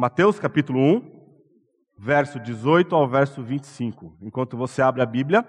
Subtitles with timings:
[0.00, 1.02] Mateus capítulo 1,
[1.98, 4.16] verso 18 ao verso 25.
[4.22, 5.46] Enquanto você abre a Bíblia,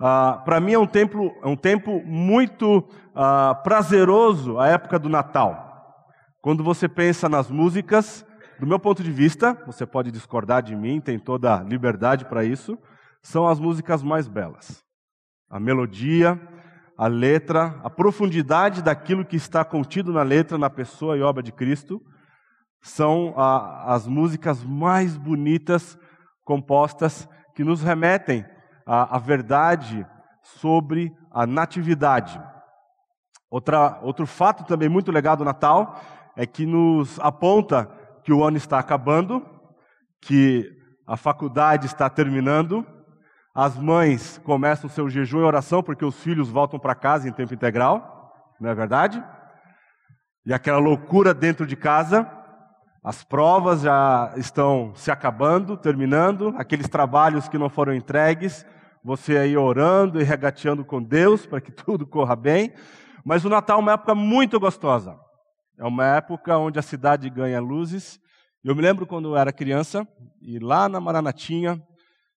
[0.00, 5.08] uh, para mim é um tempo, é um tempo muito uh, prazeroso a época do
[5.08, 6.02] Natal.
[6.42, 8.26] Quando você pensa nas músicas,
[8.58, 12.42] do meu ponto de vista, você pode discordar de mim, tem toda a liberdade para
[12.42, 12.76] isso,
[13.22, 14.82] são as músicas mais belas.
[15.48, 16.36] A melodia,
[16.98, 21.52] a letra, a profundidade daquilo que está contido na letra, na pessoa e obra de
[21.52, 22.02] Cristo,
[22.84, 25.98] são as músicas mais bonitas
[26.44, 28.44] compostas que nos remetem
[28.84, 30.06] à, à verdade
[30.42, 32.38] sobre a natividade.
[33.50, 35.98] Outra, outro fato também muito legal do Natal
[36.36, 37.90] é que nos aponta
[38.22, 39.42] que o ano está acabando,
[40.20, 40.70] que
[41.06, 42.86] a faculdade está terminando,
[43.54, 47.54] as mães começam seu jejum e oração porque os filhos voltam para casa em tempo
[47.54, 49.24] integral, não é verdade?
[50.44, 52.43] E aquela loucura dentro de casa,
[53.04, 58.64] as provas já estão se acabando, terminando, aqueles trabalhos que não foram entregues,
[59.04, 62.72] você aí orando e regateando com Deus para que tudo corra bem.
[63.22, 65.20] Mas o Natal é uma época muito gostosa.
[65.78, 68.18] É uma época onde a cidade ganha luzes.
[68.64, 70.08] Eu me lembro quando eu era criança,
[70.40, 71.82] e lá na Maranatinha,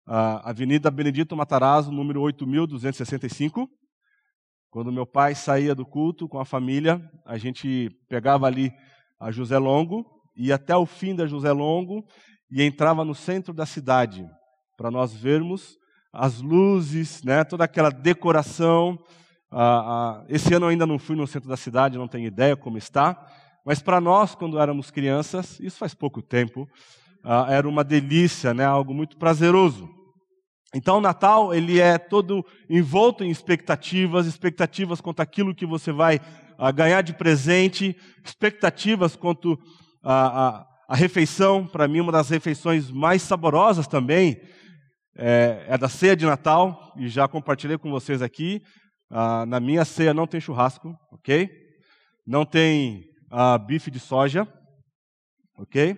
[0.07, 3.69] a Avenida Benedito Matarazzo, número 8265.
[4.71, 8.71] Quando meu pai saía do culto com a família, a gente pegava ali
[9.19, 12.05] a José Longo, ia até o fim da José Longo
[12.51, 14.25] e entrava no centro da cidade,
[14.77, 15.77] para nós vermos
[16.15, 18.97] as luzes, né, toda aquela decoração.
[19.51, 22.55] Ah, ah, esse ano eu ainda não fui no centro da cidade, não tenho ideia
[22.55, 23.27] como está,
[23.65, 26.67] mas para nós, quando éramos crianças, isso faz pouco tempo,
[27.23, 29.89] ah, era uma delícia, né, algo muito prazeroso.
[30.73, 36.19] Então, o Natal ele é todo envolto em expectativas, expectativas quanto aquilo que você vai
[36.73, 39.57] ganhar de presente, expectativas quanto
[40.05, 41.67] a, a, a refeição.
[41.67, 44.39] Para mim, uma das refeições mais saborosas também
[45.17, 48.61] é, é, da ceia de Natal, e já compartilhei com vocês aqui.
[49.09, 51.49] Ah, na minha ceia não tem churrasco, ok?
[52.25, 54.47] Não tem ah, bife de soja,
[55.57, 55.97] ok?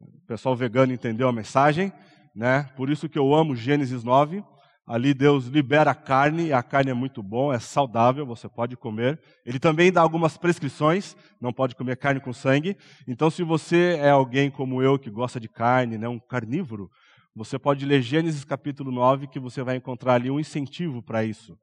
[0.00, 1.92] O pessoal vegano entendeu a mensagem
[2.38, 2.70] né?
[2.76, 4.44] Por isso que eu amo Gênesis 9.
[4.88, 8.74] Ali Deus libera a carne, e a carne é muito bom, é saudável, você pode
[8.74, 9.20] comer.
[9.44, 12.74] Ele também dá algumas prescrições, não pode comer carne com sangue.
[13.06, 16.90] Então, se você é alguém como eu que gosta de carne, né, um carnívoro,
[17.36, 21.58] você pode ler Gênesis capítulo 9, que você vai encontrar ali um incentivo para isso.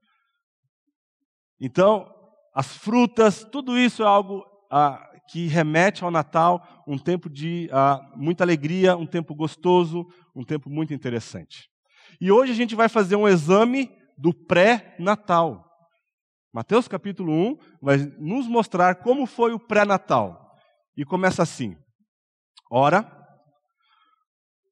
[1.60, 2.08] Então,
[2.54, 8.08] as frutas, tudo isso é algo ah, que remete ao Natal, um tempo de ah,
[8.16, 11.74] muita alegria, um tempo gostoso, um tempo muito interessante.
[12.20, 15.66] E hoje a gente vai fazer um exame do pré-natal.
[16.54, 20.56] Mateus capítulo 1 vai nos mostrar como foi o pré-natal.
[20.96, 21.76] E começa assim:
[22.72, 23.12] Ora,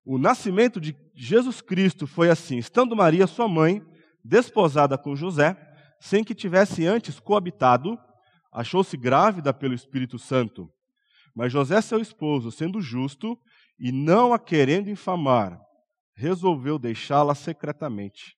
[0.05, 3.81] o nascimento de Jesus Cristo foi assim: estando Maria, sua mãe,
[4.23, 5.57] desposada com José,
[5.99, 7.97] sem que tivesse antes coabitado,
[8.51, 10.69] achou-se grávida pelo Espírito Santo.
[11.35, 13.37] Mas José, seu esposo, sendo justo
[13.79, 15.59] e não a querendo infamar,
[16.15, 18.35] resolveu deixá-la secretamente.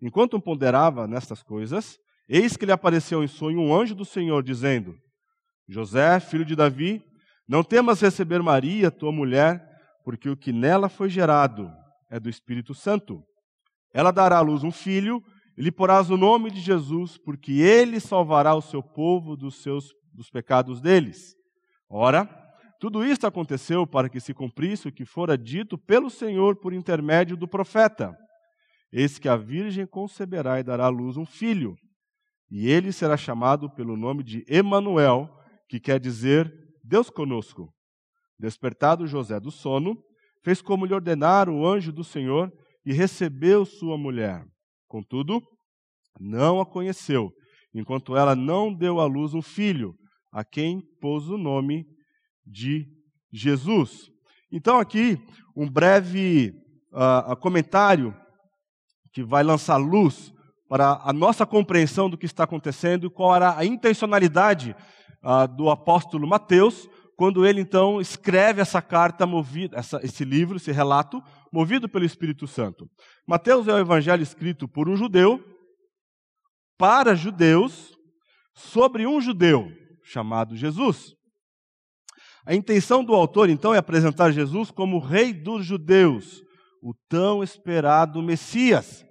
[0.00, 1.98] Enquanto ponderava nestas coisas,
[2.28, 4.94] eis que lhe apareceu em sonho um anjo do Senhor, dizendo:
[5.68, 7.02] José, filho de Davi,
[7.46, 9.60] não temas receber Maria, tua mulher,
[10.04, 11.70] porque o que nela foi gerado
[12.10, 13.22] é do Espírito Santo.
[13.92, 15.22] Ela dará à luz um filho,
[15.56, 19.92] e lhe porás o nome de Jesus, porque ele salvará o seu povo dos seus
[20.12, 21.34] dos pecados deles.
[21.88, 22.28] Ora,
[22.80, 27.36] tudo isto aconteceu para que se cumprisse o que fora dito pelo Senhor por intermédio
[27.36, 28.16] do profeta.
[28.90, 31.76] Eis que a virgem conceberá e dará à luz um filho,
[32.50, 35.28] e ele será chamado pelo nome de Emanuel,
[35.68, 36.50] que quer dizer
[36.82, 37.70] Deus conosco.
[38.38, 39.94] Despertado José do sono,
[40.42, 42.50] fez como lhe ordenara o anjo do Senhor
[42.84, 44.42] e recebeu sua mulher.
[44.88, 45.42] Contudo,
[46.18, 47.30] não a conheceu,
[47.74, 49.94] enquanto ela não deu à luz um filho,
[50.32, 51.84] a quem pôs o nome
[52.46, 52.86] de
[53.32, 54.10] Jesus.
[54.50, 55.18] Então, aqui,
[55.56, 56.54] um breve
[56.92, 58.14] uh, comentário
[59.12, 60.32] que vai lançar luz
[60.68, 64.74] para a nossa compreensão do que está acontecendo e qual era a intencionalidade
[65.22, 66.88] uh, do apóstolo Mateus
[67.20, 71.22] quando ele então escreve essa carta movida, essa, esse livro, esse relato,
[71.52, 72.88] movido pelo Espírito Santo.
[73.26, 75.44] Mateus é o evangelho escrito por um judeu,
[76.78, 77.92] para judeus,
[78.54, 79.70] sobre um judeu
[80.02, 81.14] chamado Jesus.
[82.50, 86.42] A intenção do autor, então, é apresentar Jesus como rei dos judeus,
[86.82, 89.06] o tão esperado Messias.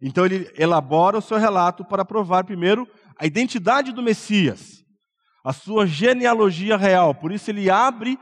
[0.00, 2.86] Então, ele elabora o seu relato para provar, primeiro,
[3.18, 4.84] a identidade do Messias,
[5.44, 7.12] a sua genealogia real.
[7.12, 8.16] Por isso, ele abre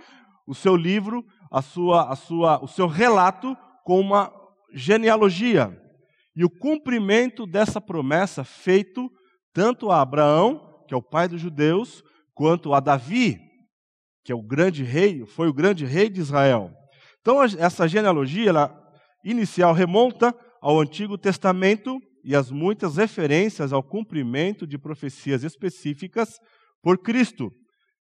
[0.47, 1.23] o seu livro,
[1.53, 3.55] a sua, a sua, o seu relato
[3.85, 4.33] com uma
[4.73, 5.79] genealogia
[6.35, 9.11] e o cumprimento dessa promessa feito
[9.53, 12.03] tanto a Abraão, que é o pai dos judeus,
[12.33, 13.46] quanto a Davi,
[14.27, 16.73] que é o grande rei, foi o grande rei de Israel.
[17.21, 18.53] Então essa genealogia
[19.25, 26.41] inicial remonta ao Antigo Testamento e as muitas referências ao cumprimento de profecias específicas
[26.83, 27.53] por Cristo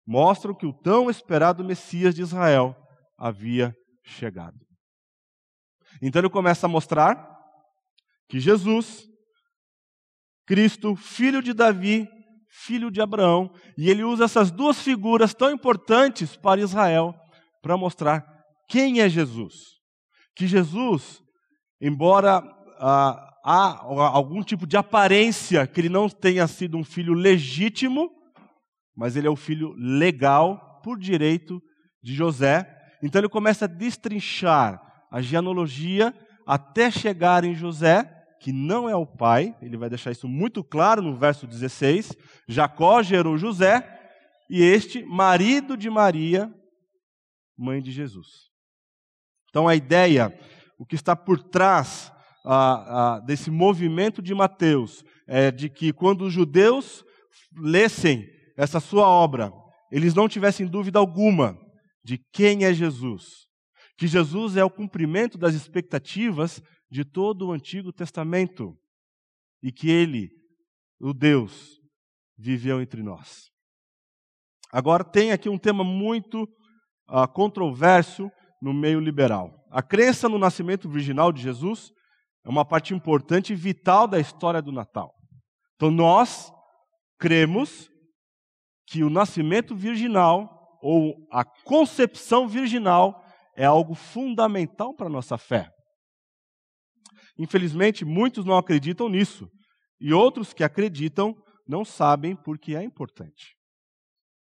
[0.08, 2.76] mostram que o tão esperado Messias de Israel
[3.16, 4.58] havia chegado.
[6.02, 7.30] Então ele começa a mostrar
[8.28, 9.04] que Jesus,
[10.48, 12.10] Cristo, filho de Davi,
[12.50, 17.14] filho de Abraão, e ele usa essas duas figuras tão importantes para Israel
[17.62, 18.26] para mostrar
[18.68, 19.54] quem é Jesus.
[20.36, 21.22] Que Jesus,
[21.82, 22.44] embora
[22.80, 28.12] ah, há algum tipo de aparência que ele não tenha sido um filho legítimo,
[28.96, 31.62] mas ele é o filho legal, por direito
[32.02, 32.66] de José.
[33.04, 36.14] Então ele começa a destrinchar a genealogia
[36.46, 38.10] até chegar em José,
[38.40, 42.16] que não é o pai, ele vai deixar isso muito claro no verso 16.
[42.48, 43.94] Jacó gerou José,
[44.50, 46.54] e este, marido de Maria,
[47.58, 48.48] mãe de Jesus.
[49.50, 50.38] Então a ideia,
[50.78, 52.12] o que está por trás
[52.46, 57.04] ah, ah, desse movimento de Mateus, é de que quando os judeus
[57.56, 58.26] lessem
[58.56, 59.52] essa sua obra,
[59.92, 61.58] eles não tivessem dúvida alguma
[62.04, 63.48] de quem é Jesus.
[63.98, 68.78] Que Jesus é o cumprimento das expectativas de todo o Antigo Testamento
[69.62, 70.30] e que ele,
[71.00, 71.82] o Deus,
[72.38, 73.50] viveu entre nós.
[74.72, 76.44] Agora, tem aqui um tema muito
[77.10, 78.30] uh, controverso
[78.62, 79.66] no meio liberal.
[79.72, 81.92] A crença no nascimento virginal de Jesus
[82.46, 85.14] é uma parte importante e vital da história do Natal.
[85.76, 86.52] Então, nós
[87.18, 87.90] cremos
[88.88, 93.24] que o nascimento virginal ou a concepção virginal
[93.56, 95.70] é algo fundamental para a nossa fé.
[97.38, 99.50] Infelizmente, muitos não acreditam nisso,
[100.00, 101.36] e outros que acreditam
[101.68, 103.56] não sabem por que é importante.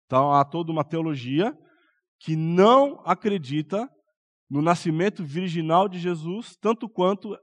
[0.05, 1.53] Então, há toda uma teologia
[2.19, 3.89] que não acredita
[4.49, 7.35] no nascimento virginal de Jesus, tanto quanto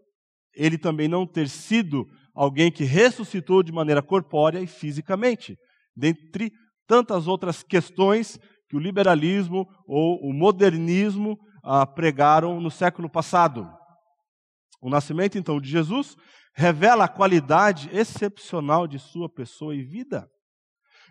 [0.55, 5.57] ele também não ter sido alguém que ressuscitou de maneira corpórea e fisicamente,
[5.97, 6.53] dentre
[6.87, 13.69] tantas outras questões que o liberalismo ou o modernismo ah, pregaram no século passado.
[14.83, 16.17] O nascimento, então, de Jesus
[16.53, 20.29] revela a qualidade excepcional de sua pessoa e vida.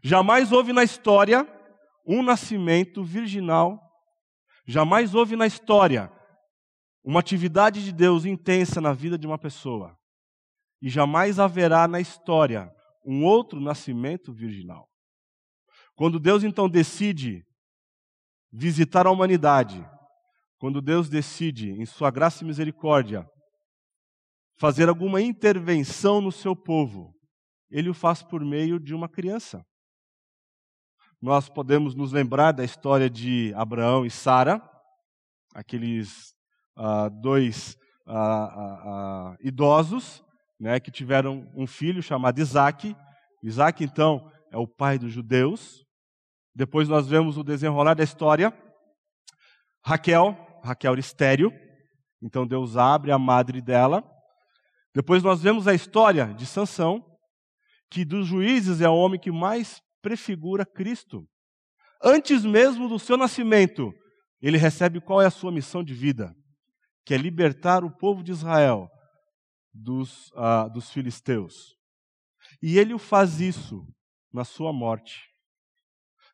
[0.03, 1.47] Jamais houve na história
[2.05, 3.79] um nascimento virginal,
[4.67, 6.11] jamais houve na história
[7.01, 9.97] uma atividade de Deus intensa na vida de uma pessoa.
[10.81, 12.69] E jamais haverá na história
[13.05, 14.89] um outro nascimento virginal.
[15.95, 17.45] Quando Deus então decide
[18.51, 19.87] visitar a humanidade,
[20.59, 23.25] quando Deus decide, em sua graça e misericórdia,
[24.61, 27.15] fazer alguma intervenção no seu povo,
[27.71, 29.65] ele o faz por meio de uma criança.
[31.19, 34.61] Nós podemos nos lembrar da história de Abraão e Sara,
[35.55, 36.35] aqueles
[36.77, 37.75] uh, dois
[38.05, 40.23] uh, uh, idosos
[40.59, 42.95] né, que tiveram um filho chamado Isaac.
[43.41, 45.83] Isaac, então, é o pai dos judeus.
[46.53, 48.55] Depois nós vemos o desenrolar da história.
[49.83, 51.51] Raquel, Raquel estéreo.
[52.21, 54.07] Então Deus abre a madre dela.
[54.93, 57.05] Depois nós vemos a história de Sansão,
[57.89, 61.27] que dos juízes é o homem que mais prefigura Cristo.
[62.03, 63.93] Antes mesmo do seu nascimento,
[64.41, 66.35] ele recebe qual é a sua missão de vida,
[67.05, 68.89] que é libertar o povo de Israel
[69.73, 71.75] dos, uh, dos filisteus.
[72.61, 73.85] E ele o faz isso
[74.33, 75.29] na sua morte.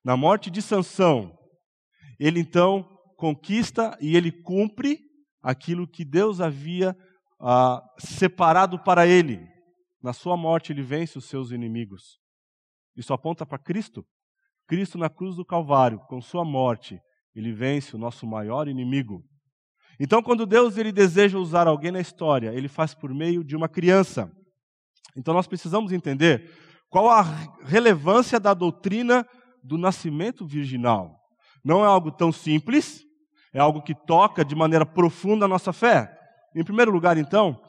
[0.03, 1.37] Na morte de Sansão,
[2.19, 2.83] ele então
[3.17, 4.99] conquista e ele cumpre
[5.41, 6.95] aquilo que Deus havia
[7.39, 9.47] ah, separado para ele.
[10.01, 12.19] Na sua morte, ele vence os seus inimigos.
[12.95, 14.05] Isso aponta para Cristo.
[14.67, 16.99] Cristo na cruz do Calvário, com sua morte,
[17.33, 19.23] ele vence o nosso maior inimigo.
[19.99, 23.69] Então, quando Deus ele deseja usar alguém na história, ele faz por meio de uma
[23.69, 24.31] criança.
[25.15, 26.51] Então, nós precisamos entender
[26.89, 27.21] qual a
[27.63, 29.25] relevância da doutrina
[29.63, 31.17] do nascimento virginal?
[31.63, 33.03] Não é algo tão simples,
[33.53, 36.16] é algo que toca de maneira profunda a nossa fé.
[36.55, 37.61] Em primeiro lugar, então,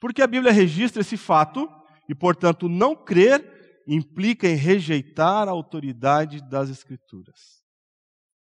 [0.00, 1.68] porque a Bíblia registra esse fato
[2.08, 7.64] e, portanto, não crer implica em rejeitar a autoridade das Escrituras.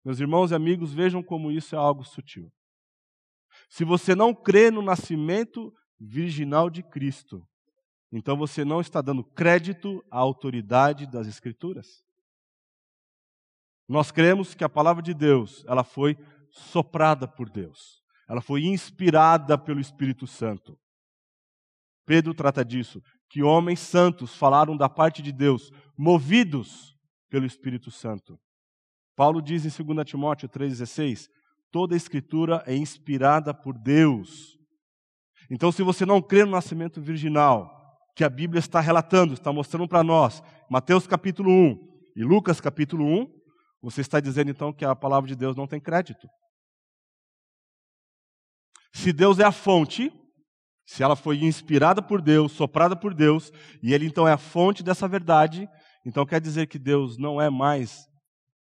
[0.03, 2.51] Meus irmãos e amigos, vejam como isso é algo sutil.
[3.69, 7.47] Se você não crê no nascimento virginal de Cristo,
[8.11, 12.03] então você não está dando crédito à autoridade das Escrituras.
[13.87, 16.17] Nós cremos que a palavra de Deus, ela foi
[16.49, 17.98] soprada por Deus.
[18.29, 20.77] Ela foi inspirada pelo Espírito Santo.
[22.05, 26.95] Pedro trata disso, que homens santos falaram da parte de Deus, movidos
[27.29, 28.39] pelo Espírito Santo.
[29.15, 31.27] Paulo diz em 2 Timóteo 3,16:
[31.71, 34.57] toda a escritura é inspirada por Deus.
[35.49, 37.75] Então, se você não crê no nascimento virginal,
[38.15, 43.05] que a Bíblia está relatando, está mostrando para nós, Mateus capítulo 1 e Lucas capítulo
[43.05, 43.31] 1,
[43.81, 46.27] você está dizendo então que a palavra de Deus não tem crédito.
[48.91, 50.11] Se Deus é a fonte,
[50.85, 54.81] se ela foi inspirada por Deus, soprada por Deus, e Ele então é a fonte
[54.81, 55.69] dessa verdade,
[56.05, 58.07] então quer dizer que Deus não é mais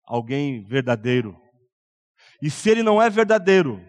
[0.03, 1.39] alguém verdadeiro.
[2.41, 3.81] E se Ele não é verdadeiro,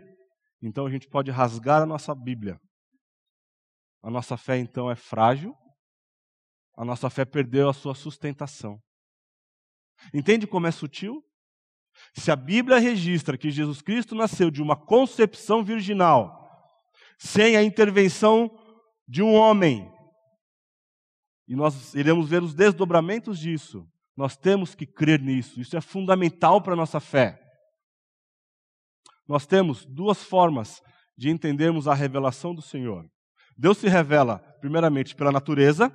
[0.62, 2.60] então a gente pode rasgar a nossa Bíblia.
[4.02, 5.54] A nossa fé então é frágil,
[6.76, 8.80] a nossa fé perdeu a sua sustentação.
[10.14, 11.24] Entende como é sutil?
[12.14, 16.36] Se a Bíblia registra que Jesus Cristo nasceu de uma concepção virginal,
[17.18, 18.50] sem a intervenção
[19.06, 19.90] de um homem,
[21.46, 23.86] e nós iremos ver os desdobramentos disso,
[24.16, 27.40] nós temos que crer nisso, isso é fundamental para a nossa fé.
[29.26, 30.82] Nós temos duas formas
[31.16, 33.04] de entendermos a revelação do Senhor.
[33.56, 35.92] Deus se revela, primeiramente, pela natureza,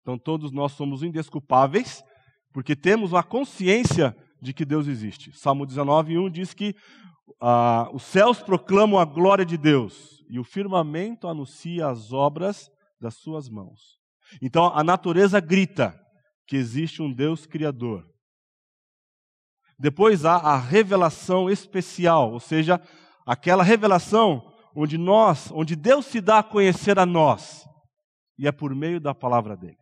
[0.00, 2.02] então todos nós somos indesculpáveis,
[2.52, 5.36] porque temos a consciência de que Deus existe.
[5.36, 6.76] Salmo 19, 1 diz que
[7.40, 12.70] ah, os céus proclamam a glória de Deus e o firmamento anuncia as obras
[13.00, 13.98] das suas mãos.
[14.40, 15.98] Então a natureza grita
[16.46, 18.06] que existe um Deus criador.
[19.78, 22.80] Depois há a revelação especial, ou seja,
[23.26, 27.64] aquela revelação onde nós, onde Deus se dá a conhecer a nós,
[28.38, 29.78] e é por meio da palavra dele.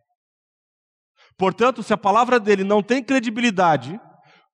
[1.37, 3.99] Portanto, se a palavra dele não tem credibilidade,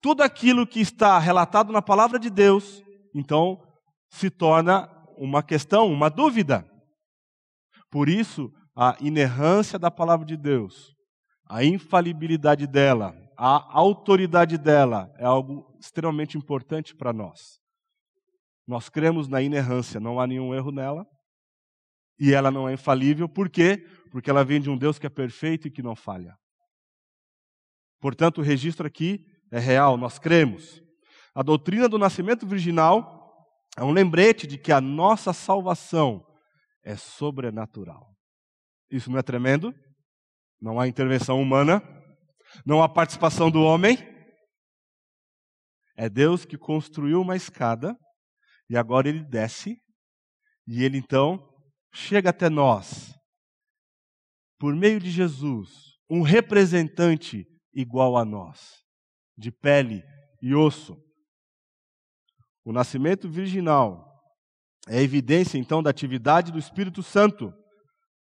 [0.02, 3.62] tudo aquilo que está relatado na palavra de Deus, então
[4.10, 6.66] se torna uma questão, uma dúvida.
[7.92, 10.96] Por isso, a inerrância da palavra de Deus,
[11.50, 17.60] a infalibilidade dela, a autoridade dela é algo extremamente importante para nós.
[18.68, 21.06] Nós cremos na inerrância, não há nenhum erro nela.
[22.20, 23.78] E ela não é infalível, por quê?
[24.12, 26.36] Porque ela vem de um Deus que é perfeito e que não falha.
[28.00, 30.82] Portanto, o registro aqui é real, nós cremos.
[31.34, 33.20] A doutrina do nascimento virginal
[33.78, 36.26] é um lembrete de que a nossa salvação
[36.84, 38.16] é sobrenatural.
[38.92, 39.74] Isso não é tremendo?
[40.62, 41.82] Não há intervenção humana,
[42.66, 43.98] não há participação do homem.
[45.96, 47.96] É Deus que construiu uma escada
[48.70, 49.78] e agora ele desce
[50.68, 51.48] e ele então
[51.94, 53.14] chega até nós.
[54.60, 55.70] Por meio de Jesus,
[56.10, 58.84] um representante igual a nós,
[59.40, 60.04] de pele
[60.42, 61.02] e osso.
[62.66, 64.06] O nascimento virginal
[64.88, 67.54] é evidência então da atividade do Espírito Santo.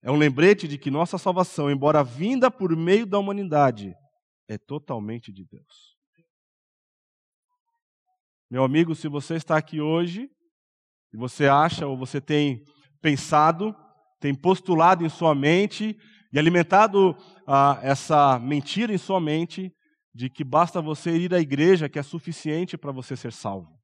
[0.03, 3.95] É um lembrete de que nossa salvação, embora vinda por meio da humanidade,
[4.47, 5.97] é totalmente de Deus.
[8.51, 10.29] Meu amigo, se você está aqui hoje
[11.15, 12.63] e você acha ou você tem
[13.01, 13.75] pensado,
[14.21, 15.97] tem postulado em sua mente
[16.33, 17.17] e alimentado
[17.47, 19.73] ah, essa mentira em sua mente
[20.15, 23.79] de que basta você ir à igreja que é suficiente para você ser salvo.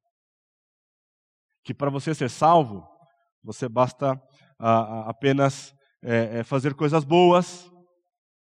[1.63, 2.87] Que para você ser salvo,
[3.43, 4.21] você basta
[5.05, 7.71] apenas é, é, fazer coisas boas,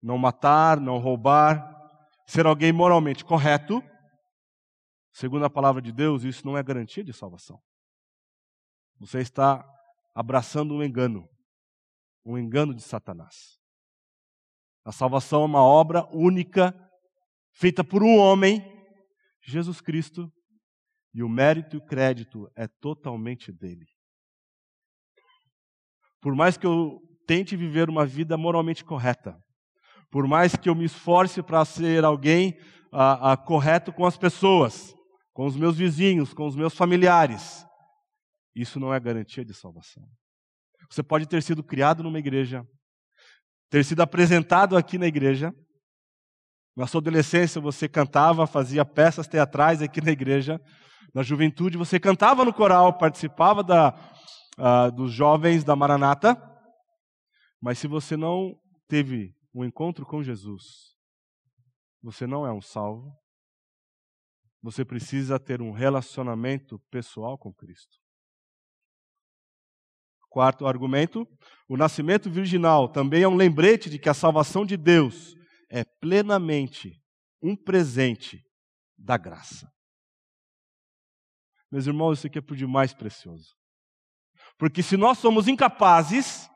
[0.02, 1.70] não matar, não roubar,
[2.26, 3.84] ser alguém moralmente correto
[5.14, 7.62] Segundo a palavra de Deus, isso não é garantia de salvação.
[9.00, 9.66] Você está
[10.16, 11.28] abraçando um engano,
[12.26, 13.60] um engano de Satanás.
[14.86, 16.74] A salvação é uma obra única,
[17.54, 18.62] feita por um homem,
[19.44, 20.32] Jesus Cristo,
[21.14, 23.86] e o mérito e o crédito é totalmente dele.
[26.22, 29.38] Por mais que eu tente viver uma vida moralmente correta,
[30.10, 32.58] por mais que eu me esforce para ser alguém
[33.46, 34.94] correto com as pessoas,
[35.34, 37.66] com os meus vizinhos, com os meus familiares.
[38.54, 40.06] Isso não é garantia de salvação.
[40.90, 42.68] Você pode ter sido criado numa igreja,
[43.70, 45.54] ter sido apresentado aqui na igreja.
[46.76, 50.60] Na sua adolescência você cantava, fazia peças teatrais aqui na igreja.
[51.14, 53.94] Na juventude você cantava no coral, participava da,
[54.58, 56.42] uh, dos jovens da Maranata.
[57.62, 58.56] Mas se você não
[58.88, 60.96] teve um encontro com Jesus,
[62.02, 63.12] você não é um salvo,
[64.64, 68.00] você precisa ter um relacionamento pessoal com Cristo.
[70.30, 71.28] Quarto argumento:
[71.68, 75.36] o nascimento virginal também é um lembrete de que a salvação de Deus
[75.72, 77.02] é plenamente
[77.42, 78.44] um presente
[78.98, 79.72] da graça.
[81.72, 83.56] Meus irmãos, isso aqui é por demais precioso.
[84.60, 86.50] Porque se nós somos incapazes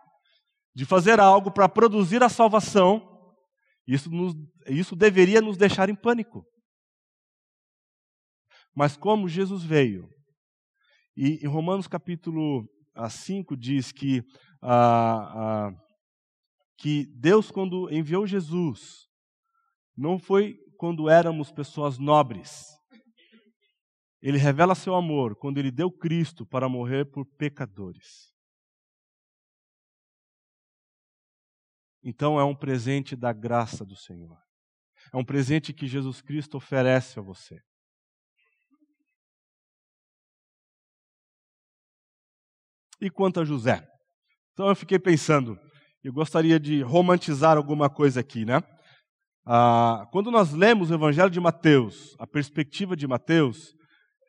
[0.75, 3.01] de fazer algo para produzir a salvação,
[3.87, 4.35] isso, nos,
[4.67, 6.45] isso deveria nos deixar em pânico.
[8.75, 10.09] Mas como Jesus veio,
[11.15, 12.67] e em Romanos capítulo
[13.09, 14.21] 5 ah, diz que,
[14.61, 15.85] ah, ah,
[16.77, 19.04] que Deus, quando enviou Jesus,
[19.95, 22.67] não foi quando éramos pessoas nobres.
[24.21, 28.33] Ele revela seu amor quando ele deu Cristo para morrer por pecadores.
[32.03, 34.37] Então é um presente da graça do Senhor.
[35.13, 37.59] É um presente que Jesus Cristo oferece a você.
[43.01, 43.87] E quanto a José?
[44.53, 45.59] Então eu fiquei pensando,
[46.03, 48.61] eu gostaria de romantizar alguma coisa aqui, né?
[49.47, 53.75] Ah, quando nós lemos o Evangelho de Mateus, a perspectiva de Mateus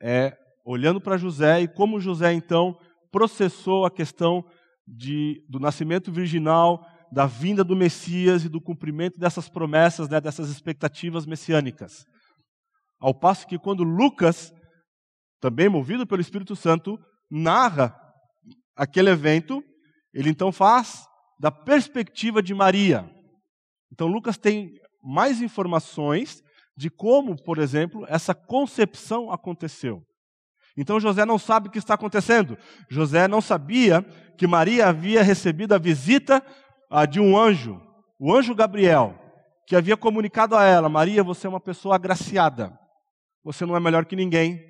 [0.02, 2.78] é olhando para José e como José então
[3.10, 4.44] processou a questão
[4.86, 10.50] de, do nascimento virginal, da vinda do Messias e do cumprimento dessas promessas, né, dessas
[10.50, 12.04] expectativas messiânicas.
[13.00, 14.52] Ao passo que quando Lucas,
[15.40, 16.98] também movido pelo Espírito Santo,
[17.30, 17.96] narra
[18.76, 19.64] aquele evento,
[20.12, 21.06] ele então faz
[21.40, 23.10] da perspectiva de Maria.
[23.90, 24.74] Então Lucas tem
[25.06, 26.42] mais informações
[26.76, 30.02] de como, por exemplo, essa concepção aconteceu.
[30.76, 32.58] Então José não sabe o que está acontecendo.
[32.90, 34.02] José não sabia
[34.36, 36.44] que Maria havia recebido a visita
[36.90, 37.80] ah, de um anjo,
[38.18, 39.18] o anjo Gabriel,
[39.66, 42.76] que havia comunicado a ela: Maria, você é uma pessoa agraciada.
[43.42, 44.60] Você não é melhor que ninguém.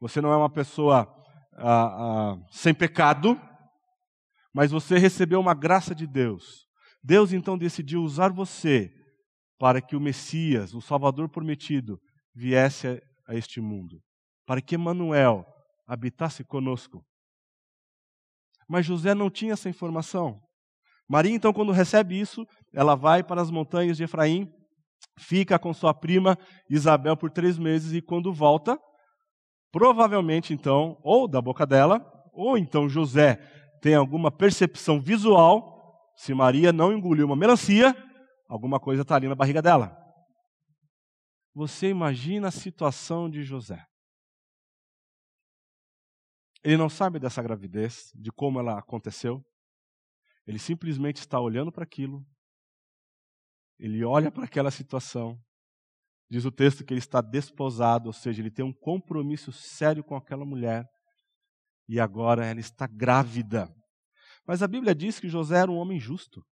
[0.00, 1.06] Você não é uma pessoa
[1.56, 3.38] ah, ah, sem pecado,
[4.52, 6.66] mas você recebeu uma graça de Deus.
[7.04, 8.97] Deus então decidiu usar você
[9.58, 12.00] para que o Messias, o Salvador prometido,
[12.34, 14.00] viesse a, este mundo,
[14.46, 15.44] para que Emanuel
[15.86, 17.04] habitasse conosco.
[18.68, 20.40] Mas José não tinha essa informação.
[21.08, 24.52] Maria, então, quando recebe isso, ela vai para as montanhas de Efraim,
[25.18, 28.78] fica com sua prima Isabel por três meses e, quando volta,
[29.70, 33.36] Provavelmente, então, ou da boca dela, ou então José
[33.82, 35.76] tem alguma percepção visual.
[36.16, 37.94] Se Maria não engoliu uma melancia,
[38.48, 39.96] alguma coisa está ali na barriga dela.
[41.54, 43.84] Você imagina a situação de José.
[46.62, 49.44] Ele não sabe dessa gravidez, de como ela aconteceu.
[50.46, 52.24] Ele simplesmente está olhando para aquilo.
[53.78, 55.40] Ele olha para aquela situação
[56.30, 60.14] Diz o texto que ele está desposado, ou seja, ele tem um compromisso sério com
[60.14, 60.86] aquela mulher.
[61.88, 63.66] E agora ela está grávida.
[64.46, 66.44] Mas a Bíblia diz que José era um homem justo.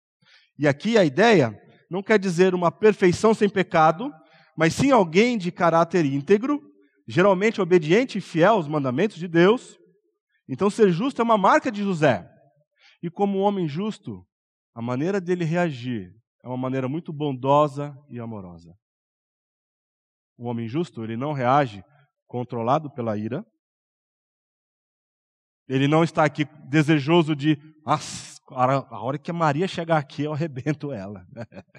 [0.57, 1.53] E aqui a ideia
[1.91, 4.13] não quer dizer uma perfeição sem pecado,
[4.57, 6.63] mas sim alguém de caráter íntegro,
[7.07, 9.79] geralmente obediente e fiel aos mandamentos de Deus.
[10.49, 12.31] Então, ser justo é uma marca de José.
[13.03, 14.27] E como homem justo,
[14.75, 18.75] a maneira dele reagir é uma maneira muito bondosa e amorosa.
[20.37, 21.85] O homem justo, ele não reage
[22.27, 23.45] controlado pela ira.
[25.69, 27.99] Ele não está aqui desejoso de, ah,
[28.51, 31.27] a hora que a Maria chegar aqui, eu arrebento ela.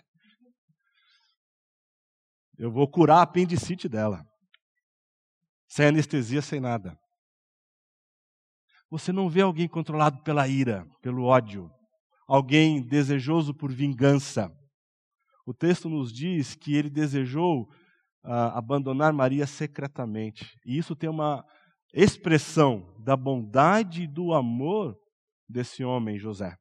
[2.57, 4.25] eu vou curar a apendicite dela.
[5.67, 6.97] Sem anestesia, sem nada.
[8.89, 11.69] Você não vê alguém controlado pela ira, pelo ódio,
[12.27, 14.51] alguém desejoso por vingança.
[15.45, 17.63] O texto nos diz que ele desejou
[18.23, 20.57] uh, abandonar Maria secretamente.
[20.65, 21.45] E isso tem uma
[21.93, 24.97] expressão da bondade e do amor
[25.47, 26.55] desse homem, José.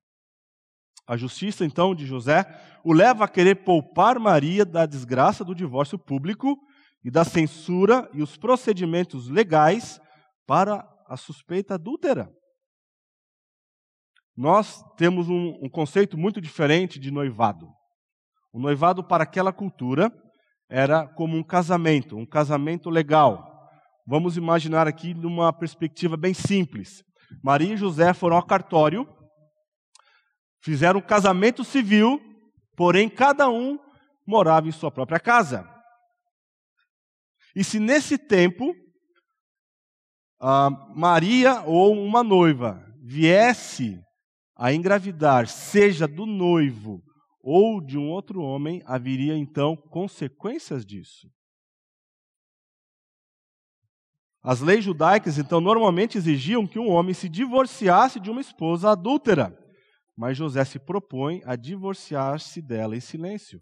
[1.06, 2.44] A justiça, então, de José
[2.82, 6.56] o leva a querer poupar Maria da desgraça do divórcio público
[7.04, 10.00] e da censura e os procedimentos legais
[10.46, 12.30] para a suspeita adúltera.
[14.36, 17.68] Nós temos um, um conceito muito diferente de noivado.
[18.52, 20.10] O noivado, para aquela cultura,
[20.68, 23.68] era como um casamento, um casamento legal.
[24.06, 27.02] Vamos imaginar aqui numa perspectiva bem simples.
[27.42, 29.08] Maria e José foram ao cartório,
[30.62, 32.20] fizeram um casamento civil,
[32.76, 33.78] porém cada um
[34.26, 35.68] morava em sua própria casa.
[37.54, 38.74] E se nesse tempo
[40.94, 44.00] Maria ou uma noiva viesse
[44.56, 47.02] a engravidar, seja do noivo
[47.42, 51.28] ou de um outro homem, haveria então consequências disso.
[54.44, 59.58] As leis judaicas, então, normalmente exigiam que um homem se divorciasse de uma esposa adúltera,
[60.14, 63.58] mas José se propõe a divorciar-se dela em silêncio.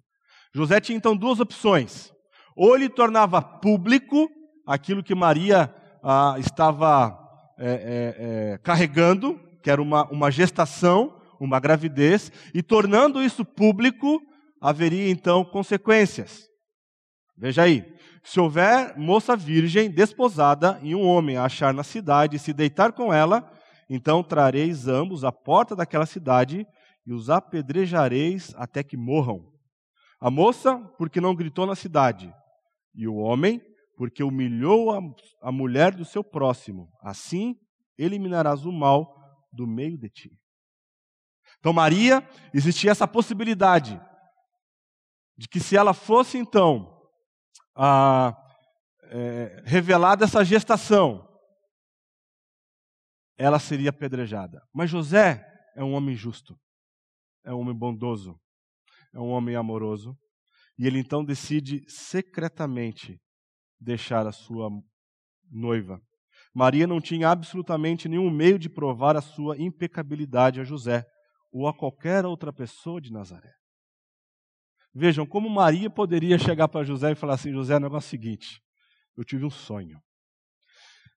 [0.53, 2.12] José tinha então duas opções:
[2.57, 4.29] Ou ele tornava público
[4.66, 7.16] aquilo que Maria ah, estava
[7.57, 14.21] é, é, é, carregando, que era uma, uma gestação, uma gravidez, e tornando isso público,
[14.61, 16.49] haveria então consequências.
[17.37, 17.85] Veja aí,
[18.23, 22.93] se houver moça virgem desposada e um homem a achar na cidade e se deitar
[22.93, 23.53] com ela,
[23.91, 26.67] então trareis ambos à porta daquela cidade
[27.05, 29.53] e os apedrejareis até que morram.
[30.21, 32.33] A moça, porque não gritou na cidade,
[32.95, 33.61] e o homem,
[33.97, 35.01] porque humilhou a,
[35.43, 36.89] a mulher do seu próximo.
[37.03, 37.57] Assim
[37.99, 39.17] eliminarás o mal
[39.53, 40.31] do meio de ti.
[41.59, 44.01] Então, Maria, existia essa possibilidade
[45.37, 46.92] de que se ela fosse então
[47.75, 48.37] a,
[49.05, 51.29] é, revelada essa gestação,
[53.37, 54.62] ela seria apedrejada.
[54.73, 55.45] Mas José
[55.77, 56.59] é um homem justo,
[57.45, 58.38] é um homem bondoso,
[59.15, 60.17] é um homem amoroso,
[60.79, 63.21] e ele então decide secretamente
[63.81, 64.71] deixar a sua
[65.51, 66.01] noiva.
[66.55, 71.05] Maria não tinha absolutamente nenhum meio de provar a sua impecabilidade a José
[71.51, 73.53] ou a qualquer outra pessoa de Nazaré.
[74.95, 78.11] Vejam como Maria poderia chegar para José e falar assim: José, o negócio é o
[78.11, 78.63] seguinte,
[79.17, 79.99] eu tive um sonho.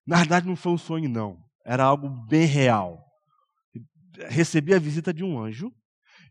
[0.06, 1.44] Na verdade, não foi um sonho, não.
[1.66, 3.04] Era algo bem real.
[4.30, 5.74] Recebi a visita de um anjo,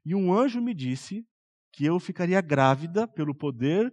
[0.05, 1.23] e um anjo me disse
[1.73, 3.93] que eu ficaria grávida pelo poder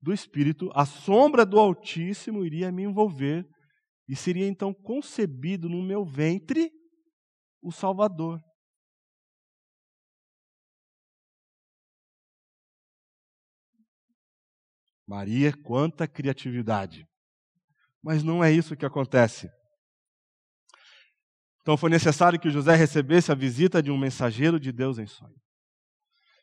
[0.00, 3.48] do Espírito, a sombra do Altíssimo iria me envolver,
[4.06, 6.70] e seria então concebido no meu ventre
[7.62, 8.38] o Salvador.
[15.06, 17.06] Maria, quanta criatividade.
[18.02, 19.50] Mas não é isso que acontece.
[21.60, 25.34] Então foi necessário que José recebesse a visita de um mensageiro de Deus em sonho.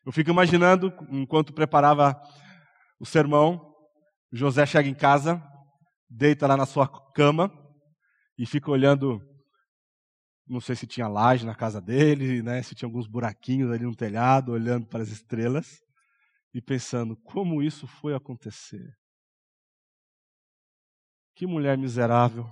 [0.03, 2.19] Eu fico imaginando, enquanto preparava
[2.99, 3.71] o sermão,
[4.31, 5.41] José chega em casa,
[6.09, 7.51] deita lá na sua cama
[8.35, 9.21] e fica olhando,
[10.47, 13.95] não sei se tinha laje na casa dele, né, se tinha alguns buraquinhos ali no
[13.95, 15.79] telhado, olhando para as estrelas
[16.53, 18.93] e pensando como isso foi acontecer.
[21.35, 22.45] Que mulher miserável.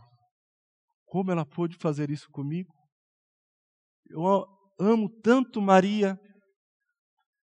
[1.05, 2.73] Como ela pôde fazer isso comigo?
[4.07, 4.45] Eu
[4.79, 6.19] amo tanto Maria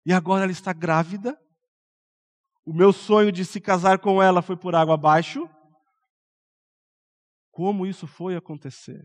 [0.06, 1.38] e agora ela está grávida.
[2.66, 5.50] O meu sonho de se casar com ela foi por água abaixo.
[7.52, 9.04] Como isso foi acontecer?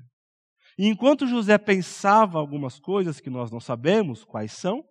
[0.78, 4.84] E enquanto José pensava algumas coisas que nós não sabemos quais são,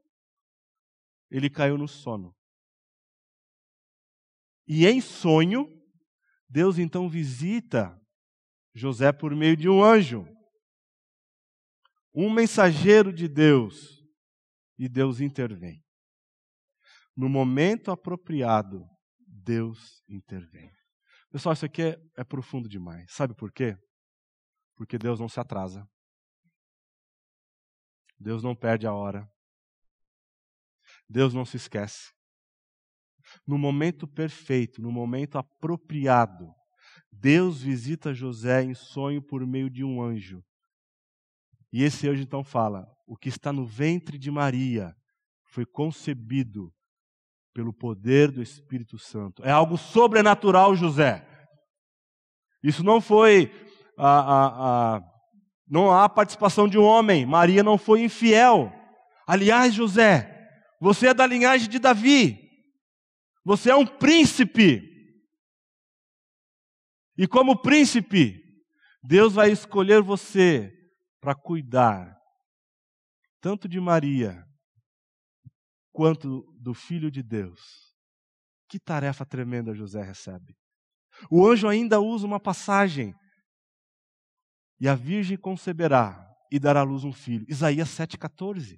[1.32, 2.37] ele caiu no sono.
[4.68, 5.66] E em sonho,
[6.50, 7.98] Deus então visita
[8.76, 10.28] José por meio de um anjo,
[12.14, 14.04] um mensageiro de Deus,
[14.78, 15.84] e Deus intervém.
[17.16, 18.86] No momento apropriado,
[19.26, 20.72] Deus intervém.
[21.32, 23.12] Pessoal, isso aqui é, é profundo demais.
[23.12, 23.76] Sabe por quê?
[24.76, 25.88] Porque Deus não se atrasa.
[28.20, 29.28] Deus não perde a hora.
[31.10, 32.17] Deus não se esquece
[33.46, 36.48] no momento perfeito, no momento apropriado,
[37.12, 40.44] Deus visita José em sonho por meio de um anjo.
[41.72, 44.94] E esse anjo então fala: o que está no ventre de Maria
[45.46, 46.72] foi concebido
[47.54, 49.44] pelo poder do Espírito Santo.
[49.44, 51.28] É algo sobrenatural, José.
[52.62, 53.52] Isso não foi.
[53.98, 55.02] A, a, a,
[55.68, 57.26] não há participação de um homem.
[57.26, 58.72] Maria não foi infiel.
[59.26, 60.32] Aliás, José,
[60.80, 62.47] você é da linhagem de Davi.
[63.48, 64.82] Você é um príncipe.
[67.18, 68.44] E como príncipe,
[69.02, 70.70] Deus vai escolher você
[71.22, 72.14] para cuidar
[73.40, 74.46] tanto de Maria
[75.94, 77.96] quanto do Filho de Deus.
[78.68, 80.54] Que tarefa tremenda José recebe.
[81.32, 83.16] O anjo ainda usa uma passagem.
[84.78, 87.46] E a virgem conceberá e dará à luz um filho.
[87.48, 88.78] Isaías 7,14.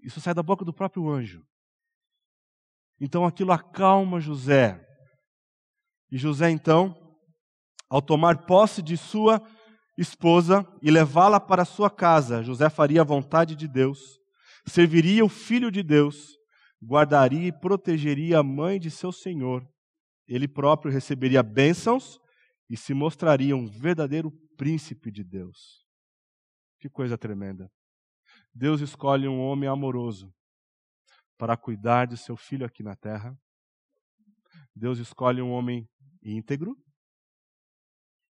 [0.00, 1.46] Isso sai da boca do próprio anjo.
[3.00, 4.80] Então aquilo acalma José.
[6.10, 6.94] E José, então,
[7.88, 9.42] ao tomar posse de sua
[9.98, 13.98] esposa e levá-la para sua casa, José faria a vontade de Deus,
[14.66, 16.36] serviria o filho de Deus,
[16.82, 19.66] guardaria e protegeria a mãe de seu senhor.
[20.26, 22.18] Ele próprio receberia bênçãos
[22.70, 25.84] e se mostraria um verdadeiro príncipe de Deus.
[26.80, 27.70] Que coisa tremenda.
[28.54, 30.32] Deus escolhe um homem amoroso
[31.36, 33.36] para cuidar de seu filho aqui na terra.
[34.74, 35.88] Deus escolhe um homem
[36.22, 36.76] íntegro,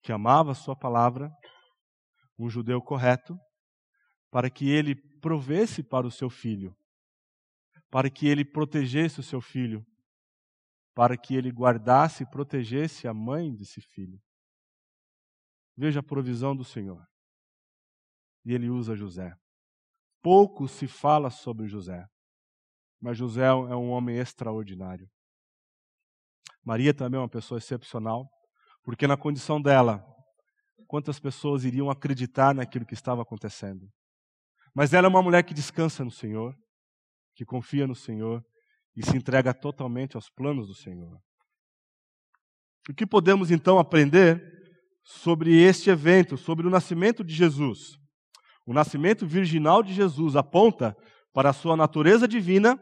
[0.01, 1.31] que amava a sua palavra,
[2.37, 3.37] um judeu correto,
[4.31, 6.75] para que ele provesse para o seu filho,
[7.89, 9.85] para que ele protegesse o seu filho,
[10.95, 14.19] para que ele guardasse e protegesse a mãe desse filho.
[15.77, 17.05] Veja a provisão do Senhor.
[18.45, 19.33] E ele usa José.
[20.21, 22.05] Pouco se fala sobre José,
[23.01, 25.09] mas José é um homem extraordinário.
[26.63, 28.29] Maria também é uma pessoa excepcional,
[28.83, 30.05] porque na condição dela,
[30.87, 33.89] quantas pessoas iriam acreditar naquilo que estava acontecendo?
[34.73, 36.55] Mas ela é uma mulher que descansa no Senhor,
[37.35, 38.43] que confia no Senhor
[38.95, 41.19] e se entrega totalmente aos planos do Senhor.
[42.89, 44.41] O que podemos então aprender
[45.03, 47.97] sobre este evento, sobre o nascimento de Jesus?
[48.65, 50.95] O nascimento virginal de Jesus aponta
[51.33, 52.79] para a sua natureza divina,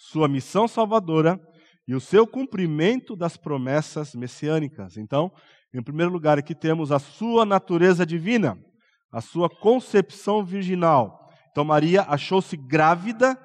[0.00, 1.38] sua missão salvadora
[1.86, 4.96] e o seu cumprimento das promessas messiânicas.
[4.96, 5.30] Então,
[5.74, 8.58] em primeiro lugar, aqui temos a sua natureza divina,
[9.12, 11.30] a sua concepção virginal.
[11.50, 13.38] Então, Maria achou-se grávida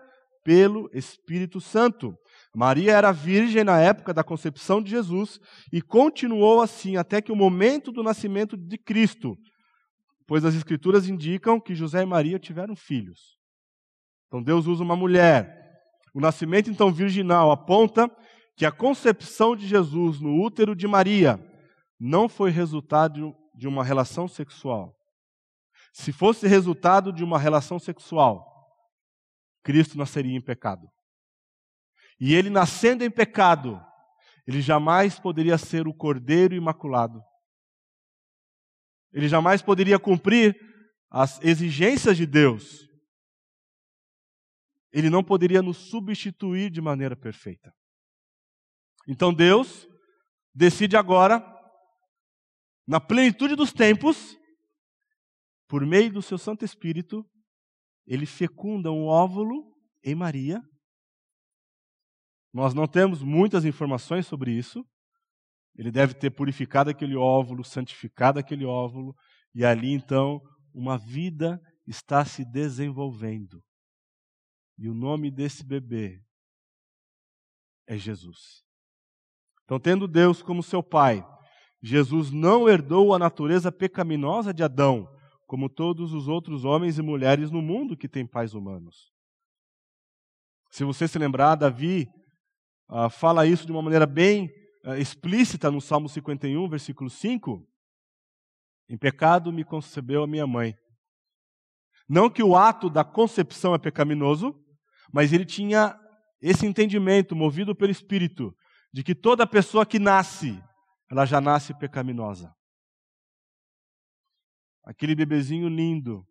[0.46, 2.16] pelo Espírito Santo.
[2.56, 5.42] Maria era virgem na época da concepção de Jesus
[5.74, 9.36] e continuou assim até que o momento do nascimento de Cristo,
[10.26, 13.36] pois as Escrituras indicam que José e Maria tiveram filhos.
[14.28, 15.65] Então Deus usa uma mulher.
[16.16, 18.10] O nascimento, então, virginal aponta
[18.56, 21.38] que a concepção de Jesus no útero de Maria
[22.00, 24.96] não foi resultado de uma relação sexual.
[25.92, 28.46] Se fosse resultado de uma relação sexual,
[29.62, 30.88] Cristo nasceria em pecado.
[32.18, 33.78] E ele nascendo em pecado,
[34.48, 37.22] ele jamais poderia ser o cordeiro imaculado.
[39.12, 40.58] Ele jamais poderia cumprir
[41.12, 42.88] as exigências de Deus.
[44.96, 47.70] Ele não poderia nos substituir de maneira perfeita.
[49.06, 49.86] Então Deus
[50.54, 51.46] decide agora,
[52.88, 54.38] na plenitude dos tempos,
[55.68, 57.30] por meio do seu Santo Espírito,
[58.08, 60.64] ele fecunda um óvulo em Maria.
[62.54, 64.82] Nós não temos muitas informações sobre isso.
[65.76, 69.14] Ele deve ter purificado aquele óvulo, santificado aquele óvulo,
[69.54, 70.40] e ali então
[70.74, 73.62] uma vida está se desenvolvendo.
[74.78, 76.22] E o nome desse bebê
[77.88, 78.64] é Jesus.
[79.64, 81.26] Então, tendo Deus como seu pai,
[81.82, 85.08] Jesus não herdou a natureza pecaminosa de Adão,
[85.46, 89.12] como todos os outros homens e mulheres no mundo que têm pais humanos.
[90.72, 92.08] Se você se lembrar, Davi
[92.90, 94.50] uh, fala isso de uma maneira bem
[94.84, 97.66] uh, explícita no Salmo 51, versículo 5.
[98.90, 100.76] Em pecado me concebeu a minha mãe.
[102.10, 104.54] Não que o ato da concepção é pecaminoso,
[105.14, 105.98] mas ele tinha
[106.42, 108.56] esse entendimento, movido pelo Espírito,
[108.94, 110.62] de que toda pessoa que nasce,
[111.10, 112.54] ela já nasce pecaminosa.
[114.84, 116.26] Aquele bebezinho lindo,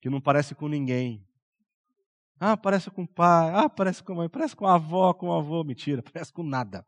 [0.00, 1.26] que não parece com ninguém.
[2.38, 5.28] Ah, parece com o pai, ah, parece com a mãe, parece com a avó, com
[5.28, 5.62] o avô.
[5.62, 6.84] Mentira, parece com nada.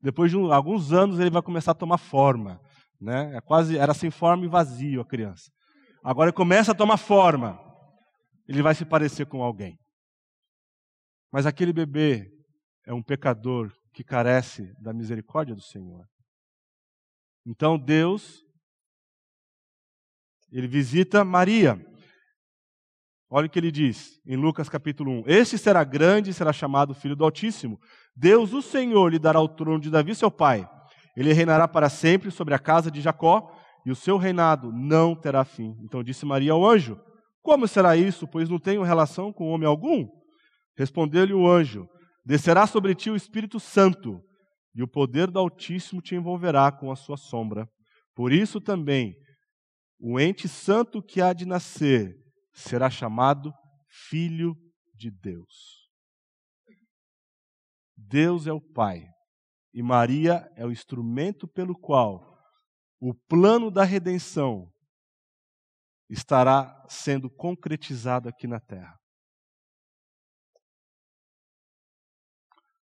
[0.00, 2.60] Depois de um, alguns anos ele vai começar a tomar forma.
[3.00, 3.36] Né?
[3.36, 5.50] É quase, era sem forma e vazio a criança.
[6.02, 7.60] Agora começa a tomar forma.
[8.48, 9.78] Ele vai se parecer com alguém.
[11.30, 12.32] Mas aquele bebê
[12.86, 16.08] é um pecador que carece da misericórdia do Senhor.
[17.44, 18.42] Então Deus
[20.50, 21.78] ele visita Maria.
[23.30, 26.94] Olha o que ele diz em Lucas capítulo 1: Este será grande e será chamado
[26.94, 27.78] Filho do Altíssimo.
[28.16, 30.68] Deus, o Senhor, lhe dará o trono de Davi, seu pai.
[31.14, 35.44] Ele reinará para sempre sobre a casa de Jacó, e o seu reinado não terá
[35.44, 35.76] fim.
[35.82, 36.98] Então disse Maria ao anjo:
[37.48, 40.06] Como será isso, pois não tenho relação com homem algum?
[40.76, 41.88] Respondeu-lhe o anjo:
[42.22, 44.22] Descerá sobre ti o Espírito Santo,
[44.74, 47.66] e o poder do Altíssimo te envolverá com a sua sombra.
[48.14, 49.16] Por isso também
[49.98, 52.14] o ente santo que há de nascer
[52.52, 53.50] será chamado
[54.10, 54.54] Filho
[54.94, 55.88] de Deus.
[57.96, 59.06] Deus é o Pai
[59.72, 62.38] e Maria é o instrumento pelo qual
[63.00, 64.70] o plano da redenção
[66.08, 68.98] estará sendo concretizado aqui na terra.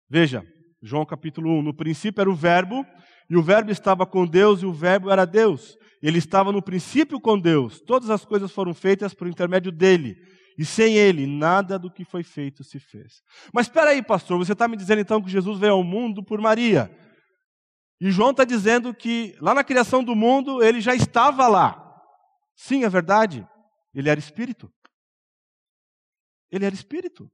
[0.08, 0.46] Veja,
[0.82, 2.86] João capítulo 1: No princípio era o Verbo,
[3.28, 5.76] e o Verbo estava com Deus, e o Verbo era Deus.
[6.02, 7.80] Ele estava no princípio com Deus.
[7.80, 10.16] Todas as coisas foram feitas por intermédio dele.
[10.56, 13.22] E sem ele, nada do que foi feito se fez.
[13.52, 16.40] Mas espera aí, pastor, você está me dizendo então que Jesus veio ao mundo por
[16.40, 16.90] Maria.
[18.00, 21.87] E João está dizendo que lá na criação do mundo ele já estava lá.
[22.58, 23.46] Sim, é verdade.
[23.94, 24.68] Ele era espírito.
[26.50, 27.30] Ele era espírito.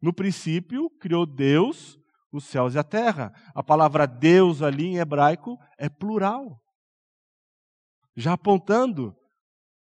[0.00, 1.98] No princípio, criou Deus
[2.32, 3.32] os céus e a terra.
[3.54, 6.62] A palavra Deus ali em hebraico é plural
[8.16, 9.14] já apontando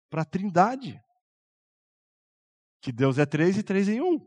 [0.10, 1.02] para a trindade.
[2.82, 4.26] Que Deus é três e três em um.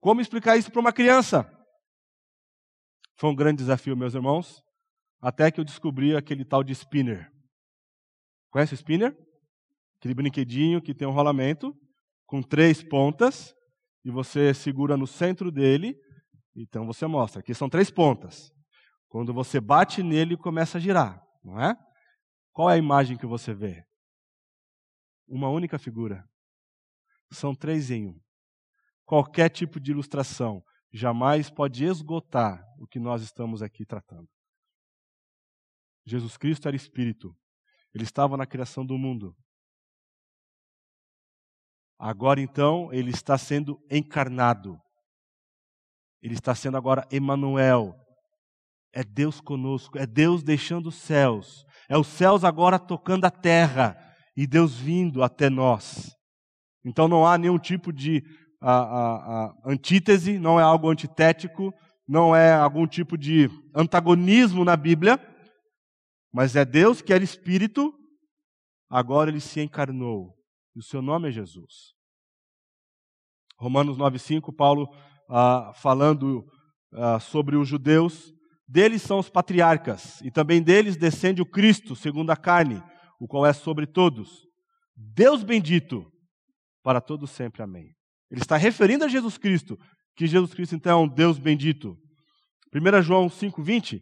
[0.00, 1.48] Como explicar isso para uma criança?
[3.16, 4.62] Foi um grande desafio, meus irmãos,
[5.20, 7.32] até que eu descobri aquele tal de spinner.
[8.58, 9.16] Conhece o spinner?
[10.00, 11.72] Aquele brinquedinho que tem um rolamento
[12.26, 13.54] com três pontas
[14.04, 15.96] e você segura no centro dele.
[16.56, 18.50] Então você mostra, aqui são três pontas.
[19.06, 21.72] Quando você bate nele, começa a girar, não é?
[22.52, 23.84] Qual é a imagem que você vê?
[25.28, 26.28] Uma única figura.
[27.30, 28.20] São três em um.
[29.04, 34.28] Qualquer tipo de ilustração jamais pode esgotar o que nós estamos aqui tratando.
[36.04, 37.32] Jesus Cristo era espírito.
[37.98, 39.34] Ele estava na criação do mundo.
[41.98, 44.78] Agora então ele está sendo encarnado.
[46.22, 47.92] Ele está sendo agora Emanuel.
[48.92, 51.64] É Deus conosco, é Deus deixando os céus.
[51.88, 53.96] É os céus agora tocando a terra
[54.36, 56.14] e Deus vindo até nós.
[56.84, 58.22] Então não há nenhum tipo de
[58.60, 61.74] a, a, a antítese, não é algo antitético,
[62.06, 65.18] não é algum tipo de antagonismo na Bíblia,
[66.32, 67.92] mas é Deus que era espírito,
[68.88, 70.36] agora ele se encarnou
[70.74, 71.94] e o seu nome é Jesus.
[73.58, 74.88] Romanos 9,5, Paulo
[75.28, 76.46] ah, falando
[76.92, 78.32] ah, sobre os judeus,
[78.66, 82.82] deles são os patriarcas, e também deles descende o Cristo, segundo a carne,
[83.18, 84.46] o qual é sobre todos.
[84.94, 86.06] Deus bendito,
[86.82, 87.62] para todos sempre.
[87.62, 87.94] Amém.
[88.30, 89.76] Ele está referindo a Jesus Cristo,
[90.14, 91.96] que Jesus Cristo então é um Deus bendito.
[92.74, 94.00] 1 João 5,20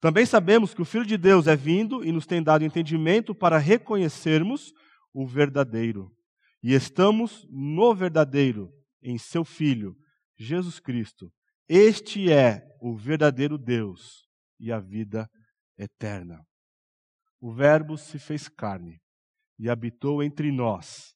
[0.00, 3.58] também sabemos que o Filho de Deus é vindo e nos tem dado entendimento para
[3.58, 4.72] reconhecermos
[5.12, 6.14] o verdadeiro.
[6.62, 8.70] E estamos no verdadeiro,
[9.02, 9.96] em seu Filho,
[10.36, 11.32] Jesus Cristo.
[11.68, 14.26] Este é o verdadeiro Deus
[14.60, 15.28] e a vida
[15.78, 16.44] eterna.
[17.40, 19.00] O Verbo se fez carne
[19.58, 21.14] e habitou entre nós,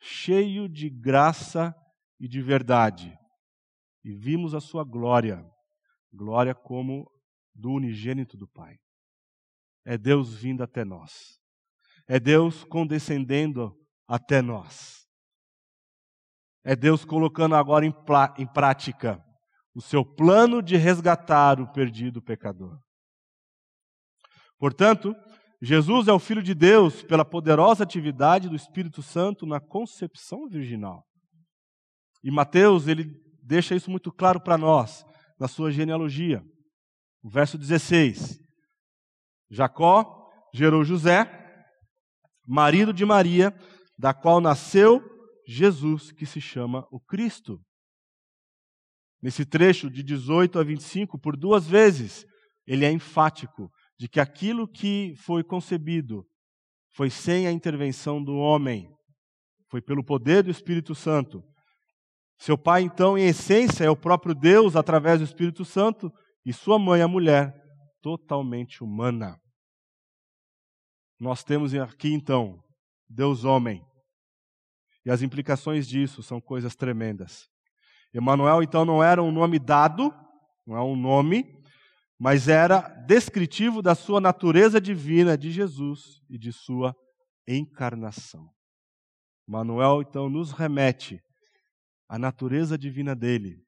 [0.00, 1.74] cheio de graça
[2.18, 3.14] e de verdade.
[4.02, 5.44] E vimos a sua glória,
[6.12, 7.10] glória como
[7.54, 8.76] do unigênito do Pai.
[9.84, 11.38] É Deus vindo até nós.
[12.08, 13.74] É Deus condescendendo
[14.06, 15.06] até nós.
[16.64, 17.94] É Deus colocando agora em,
[18.38, 19.22] em prática
[19.74, 22.78] o seu plano de resgatar o perdido pecador.
[24.58, 25.14] Portanto,
[25.60, 31.04] Jesus é o Filho de Deus pela poderosa atividade do Espírito Santo na concepção virginal.
[32.22, 33.04] E Mateus, ele
[33.42, 35.04] deixa isso muito claro para nós,
[35.38, 36.42] na sua genealogia.
[37.24, 38.38] O verso 16.
[39.50, 41.26] Jacó gerou José,
[42.46, 43.50] marido de Maria,
[43.98, 45.02] da qual nasceu
[45.46, 47.58] Jesus, que se chama o Cristo.
[49.22, 52.26] Nesse trecho de 18 a 25, por duas vezes,
[52.66, 56.26] ele é enfático de que aquilo que foi concebido
[56.92, 58.86] foi sem a intervenção do homem,
[59.70, 61.42] foi pelo poder do Espírito Santo.
[62.38, 66.12] Seu pai, então, em essência, é o próprio Deus através do Espírito Santo,
[66.44, 67.54] e sua mãe, a mulher,
[68.02, 69.40] totalmente humana.
[71.18, 72.62] Nós temos aqui então
[73.08, 73.84] Deus homem.
[75.06, 77.48] E as implicações disso são coisas tremendas.
[78.12, 80.14] Emanuel então não era um nome dado,
[80.66, 81.44] não é um nome,
[82.18, 86.94] mas era descritivo da sua natureza divina de Jesus e de sua
[87.46, 88.50] encarnação.
[89.46, 91.20] Manuel então nos remete
[92.08, 93.62] à natureza divina dele.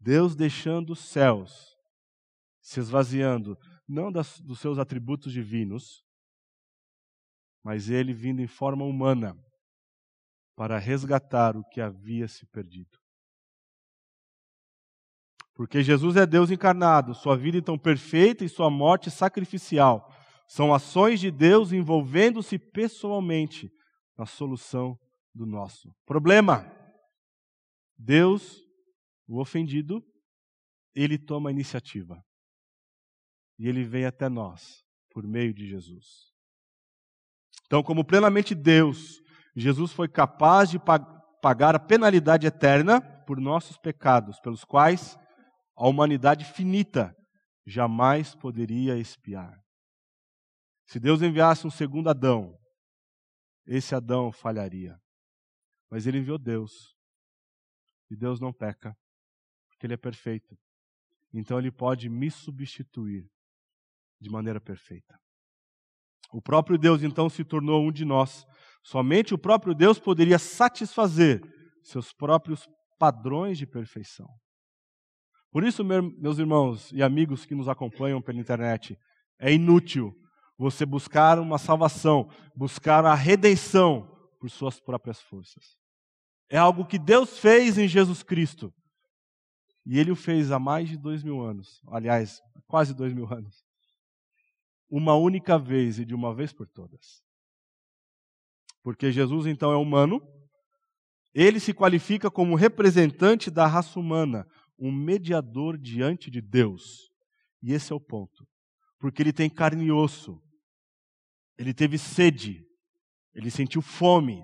[0.00, 1.77] Deus deixando os céus
[2.68, 3.56] se esvaziando,
[3.88, 6.04] não das, dos seus atributos divinos,
[7.64, 9.34] mas ele vindo em forma humana
[10.54, 12.98] para resgatar o que havia se perdido.
[15.54, 20.06] Porque Jesus é Deus encarnado, sua vida então perfeita e sua morte sacrificial
[20.46, 23.70] são ações de Deus envolvendo-se pessoalmente
[24.14, 24.94] na solução
[25.34, 26.70] do nosso problema.
[27.96, 28.62] Deus,
[29.26, 30.04] o ofendido,
[30.94, 32.22] ele toma a iniciativa
[33.58, 36.28] e ele vem até nós por meio de Jesus.
[37.66, 39.20] Então, como plenamente Deus,
[39.54, 40.78] Jesus foi capaz de
[41.42, 45.18] pagar a penalidade eterna por nossos pecados, pelos quais
[45.76, 47.14] a humanidade finita
[47.66, 49.60] jamais poderia expiar.
[50.86, 52.58] Se Deus enviasse um segundo Adão,
[53.66, 54.98] esse Adão falharia.
[55.90, 56.96] Mas ele enviou Deus.
[58.10, 58.96] E Deus não peca,
[59.68, 60.56] porque ele é perfeito.
[61.32, 63.28] Então ele pode me substituir
[64.20, 65.18] de maneira perfeita.
[66.32, 68.46] O próprio Deus então se tornou um de nós.
[68.82, 71.42] Somente o próprio Deus poderia satisfazer
[71.82, 74.28] seus próprios padrões de perfeição.
[75.50, 78.98] Por isso, meus irmãos e amigos que nos acompanham pela internet,
[79.38, 80.14] é inútil
[80.58, 84.06] você buscar uma salvação, buscar a redenção
[84.38, 85.76] por suas próprias forças.
[86.50, 88.72] É algo que Deus fez em Jesus Cristo.
[89.86, 91.80] E ele o fez há mais de dois mil anos.
[91.88, 93.67] Aliás, quase dois mil anos.
[94.90, 97.22] Uma única vez e de uma vez por todas.
[98.82, 100.20] Porque Jesus então é humano,
[101.34, 104.46] ele se qualifica como representante da raça humana,
[104.78, 107.10] um mediador diante de Deus.
[107.62, 108.46] E esse é o ponto.
[108.98, 110.40] Porque ele tem carne e osso.
[111.58, 112.64] Ele teve sede.
[113.34, 114.42] Ele sentiu fome.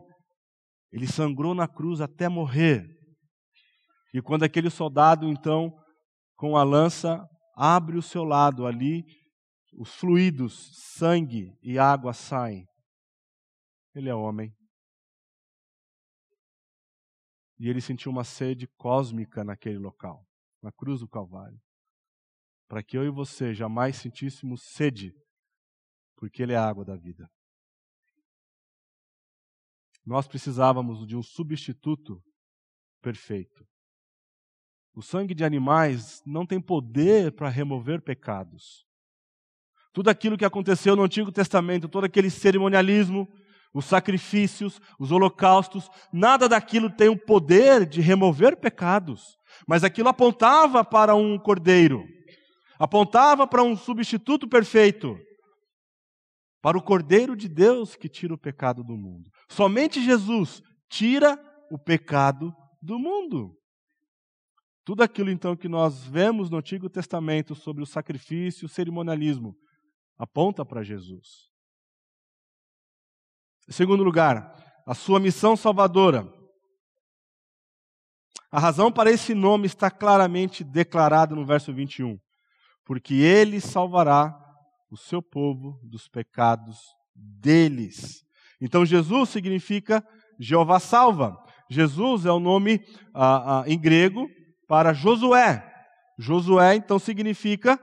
[0.93, 2.87] Ele sangrou na cruz até morrer.
[4.13, 5.73] E quando aquele soldado, então,
[6.37, 7.25] com a lança,
[7.57, 9.05] abre o seu lado ali,
[9.77, 12.67] os fluidos, sangue e água saem.
[13.95, 14.55] Ele é homem.
[17.59, 20.27] E ele sentiu uma sede cósmica naquele local,
[20.63, 21.61] na cruz do Calvário.
[22.69, 25.13] Para que eu e você jamais sentíssemos sede,
[26.17, 27.29] porque ele é a água da vida.
[30.05, 32.23] Nós precisávamos de um substituto
[33.01, 33.67] perfeito.
[34.95, 38.85] O sangue de animais não tem poder para remover pecados.
[39.95, 43.29] Tudo aquilo que aconteceu no Antigo Testamento, todo aquele cerimonialismo,
[43.73, 49.37] os sacrifícios, os holocaustos, nada daquilo tem o poder de remover pecados.
[49.69, 52.05] Mas aquilo apontava para um cordeiro,
[52.77, 55.17] apontava para um substituto perfeito,
[56.61, 59.31] para o cordeiro de Deus que tira o pecado do mundo.
[59.49, 61.39] Somente Jesus tira
[61.71, 63.57] o pecado do mundo.
[64.85, 69.55] Tudo aquilo então que nós vemos no Antigo Testamento sobre o sacrifício, o cerimonialismo,
[70.19, 71.51] aponta para Jesus.
[73.69, 74.55] Em segundo lugar,
[74.87, 76.31] a sua missão salvadora.
[78.51, 82.19] A razão para esse nome está claramente declarada no verso 21.
[82.85, 84.39] Porque ele salvará
[84.91, 86.79] o seu povo dos pecados
[87.15, 88.25] deles.
[88.61, 90.07] Então, Jesus significa
[90.39, 91.37] Jeová salva.
[91.71, 92.85] Jesus é o nome
[93.15, 94.29] ah, ah, em grego
[94.69, 95.71] para Josué.
[96.19, 97.81] Josué então significa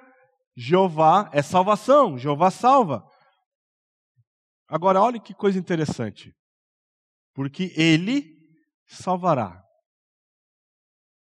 [0.64, 3.04] Jeová é salvação, Jeová salva.
[4.68, 6.32] Agora, olhe que coisa interessante.
[7.34, 8.38] Porque ele
[8.86, 9.60] salvará.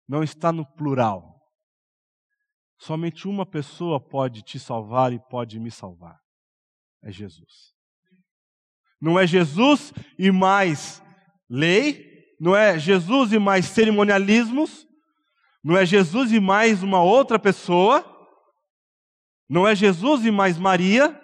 [0.05, 1.41] Não está no plural.
[2.77, 6.19] Somente uma pessoa pode te salvar e pode me salvar.
[7.01, 7.73] É Jesus.
[8.99, 11.01] Não é Jesus e mais
[11.49, 14.85] lei, não é Jesus e mais cerimonialismos,
[15.63, 18.12] não é Jesus e mais uma outra pessoa.
[19.53, 21.15] Não é Jesus e mais Maria.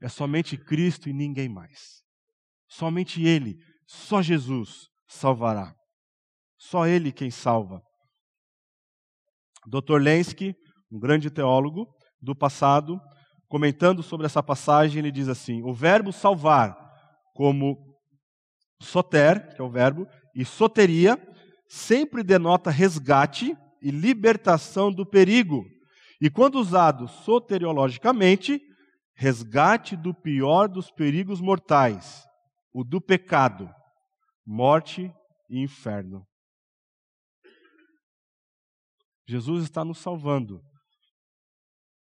[0.00, 2.02] É somente Cristo e ninguém mais.
[2.66, 5.74] Somente Ele, só Jesus salvará.
[6.56, 7.82] Só Ele quem salva.
[9.66, 10.00] Dr.
[10.00, 10.54] Lenski,
[10.90, 11.86] um grande teólogo
[12.22, 12.98] do passado,
[13.48, 16.74] comentando sobre essa passagem, ele diz assim: o verbo salvar,
[17.34, 17.76] como
[18.80, 21.18] soter, que é o verbo, e soteria,
[21.68, 25.66] sempre denota resgate e libertação do perigo.
[26.20, 28.60] E quando usado soteriologicamente,
[29.14, 32.24] resgate do pior dos perigos mortais,
[32.72, 33.72] o do pecado,
[34.46, 35.12] morte
[35.48, 36.26] e inferno.
[39.26, 40.60] Jesus está nos salvando,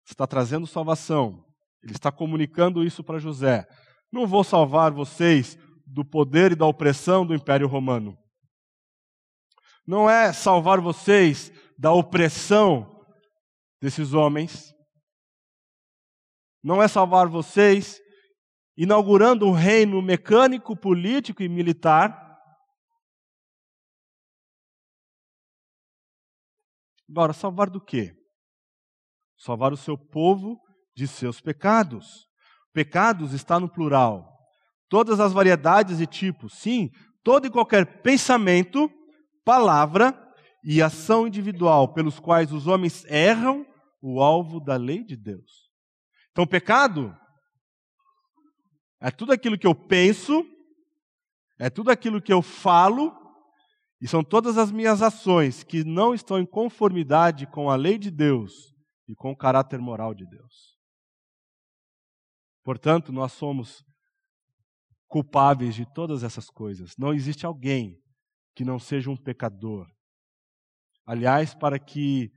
[0.06, 1.45] está trazendo salvação,
[1.82, 3.66] ele está comunicando isso para José.
[4.12, 8.18] Não vou salvar vocês do poder e da opressão do Império Romano
[9.86, 12.93] não é salvar vocês da opressão
[13.84, 14.73] desses homens,
[16.63, 17.99] não é salvar vocês
[18.77, 22.17] inaugurando um reino mecânico, político e militar.
[27.09, 28.15] Agora, salvar do quê?
[29.38, 30.57] Salvar o seu povo
[30.95, 32.29] de seus pecados.
[32.71, 34.34] Pecados está no plural.
[34.88, 36.89] Todas as variedades e tipos, sim,
[37.21, 38.89] todo e qualquer pensamento
[39.43, 40.17] palavra
[40.63, 43.72] e ação individual pelos quais os homens erram
[44.06, 45.72] o alvo da lei de Deus.
[46.32, 47.18] Então, pecado
[48.99, 50.45] é tudo aquilo que eu penso,
[51.58, 53.18] é tudo aquilo que eu falo,
[54.01, 58.12] e são todas as minhas ações que não estão em conformidade com a lei de
[58.12, 58.74] Deus
[59.08, 60.78] e com o caráter moral de Deus.
[62.62, 63.86] Portanto, nós somos
[65.08, 66.97] culpáveis de todas essas coisas.
[66.97, 67.97] Não existe alguém
[68.54, 69.88] que não seja um pecador.
[71.06, 72.32] Aliás, para que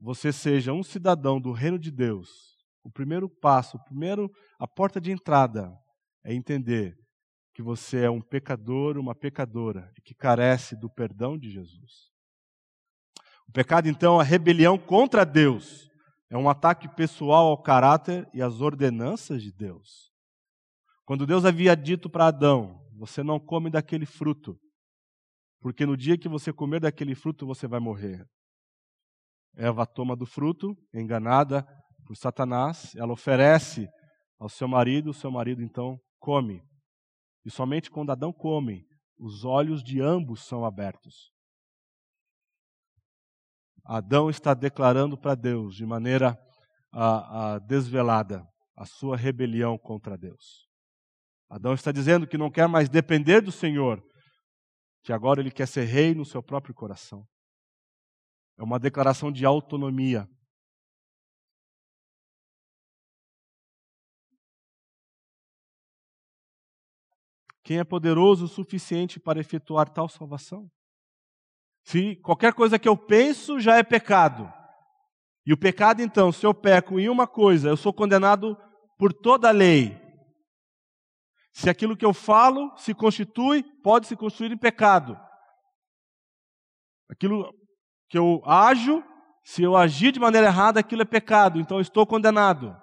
[0.00, 5.00] você seja um cidadão do reino de Deus, o primeiro passo, o primeiro, a porta
[5.00, 5.70] de entrada
[6.24, 6.96] é entender
[7.54, 12.10] que você é um pecador, uma pecadora e que carece do perdão de Jesus.
[13.46, 15.90] O pecado, então, é rebelião contra Deus.
[16.30, 20.10] É um ataque pessoal ao caráter e às ordenanças de Deus.
[21.04, 24.56] Quando Deus havia dito para Adão: Você não come daquele fruto,
[25.60, 28.24] porque no dia que você comer daquele fruto você vai morrer.
[29.60, 31.66] Eva toma do fruto, enganada
[32.06, 33.86] por Satanás, ela oferece
[34.38, 36.62] ao seu marido, o seu marido então come.
[37.44, 38.86] E somente quando Adão come,
[39.18, 41.30] os olhos de ambos são abertos.
[43.84, 46.38] Adão está declarando para Deus, de maneira
[46.90, 48.42] a, a desvelada,
[48.74, 50.66] a sua rebelião contra Deus.
[51.50, 54.02] Adão está dizendo que não quer mais depender do Senhor,
[55.04, 57.26] que agora ele quer ser rei no seu próprio coração.
[58.60, 60.28] É uma declaração de autonomia.
[67.64, 70.70] Quem é poderoso o suficiente para efetuar tal salvação?
[71.86, 74.52] Se qualquer coisa que eu penso já é pecado.
[75.46, 78.54] E o pecado, então, se eu peco em uma coisa, eu sou condenado
[78.98, 79.98] por toda a lei.
[81.50, 85.18] Se aquilo que eu falo se constitui, pode se constituir em pecado.
[87.08, 87.58] Aquilo
[88.10, 89.02] que eu ajo,
[89.44, 92.76] se eu agir de maneira errada, aquilo é pecado, então eu estou condenado.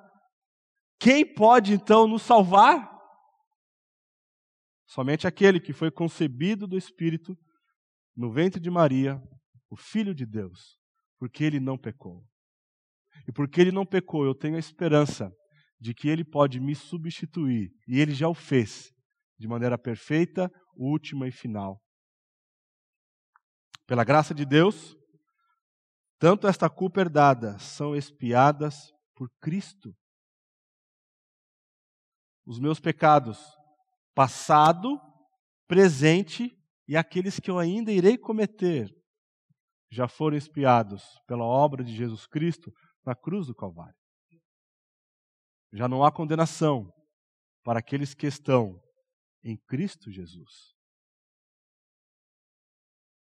[0.97, 2.89] Quem pode então nos salvar?
[4.88, 7.38] Somente aquele que foi concebido do Espírito
[8.15, 9.21] no ventre de Maria,
[9.69, 10.80] o Filho de Deus,
[11.19, 12.25] porque ele não pecou.
[13.28, 15.30] E porque ele não pecou, eu tenho a esperança
[15.78, 18.89] de que ele pode me substituir, e ele já o fez,
[19.38, 21.80] de maneira perfeita, última e final.
[23.86, 24.97] Pela graça de Deus,
[26.20, 29.95] tanto esta culpa herdada são expiadas por Cristo.
[32.45, 33.39] Os meus pecados,
[34.15, 34.99] passado,
[35.68, 36.57] presente
[36.88, 38.89] e aqueles que eu ainda irei cometer,
[39.91, 42.72] já foram expiados pela obra de Jesus Cristo
[43.05, 43.95] na cruz do Calvário.
[45.74, 46.91] Já não há condenação
[47.63, 48.82] para aqueles que estão
[49.43, 50.74] em Cristo Jesus.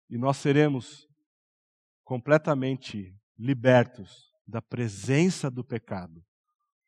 [0.10, 1.11] E nós seremos
[2.12, 6.22] completamente libertos da presença do pecado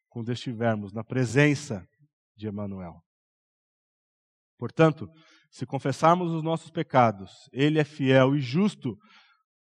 [0.09, 1.87] quando estivermos na presença
[2.35, 3.01] de Emanuel.
[4.57, 5.07] Portanto,
[5.49, 8.97] se confessarmos os nossos pecados, ele é fiel e justo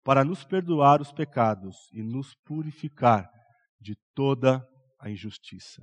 [0.04, 3.26] para nos perdoar os pecados e nos purificar
[3.80, 4.62] de toda
[5.00, 5.82] a injustiça.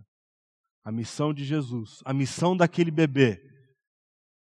[0.83, 3.41] A missão de Jesus, a missão daquele bebê,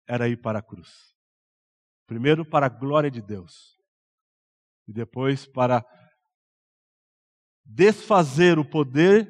[0.05, 0.91] era ir para a cruz.
[2.09, 3.76] Primeiro para a glória de Deus,
[4.87, 5.85] e depois para
[7.65, 9.29] desfazer o poder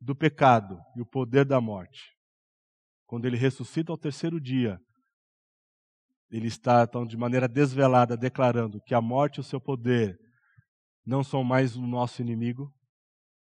[0.00, 2.14] do pecado e o poder da morte.
[3.06, 4.78] Quando ele ressuscita ao terceiro dia,
[6.30, 10.18] ele está, então, de maneira desvelada, declarando que a morte e o seu poder
[11.04, 12.72] não são mais o nosso inimigo.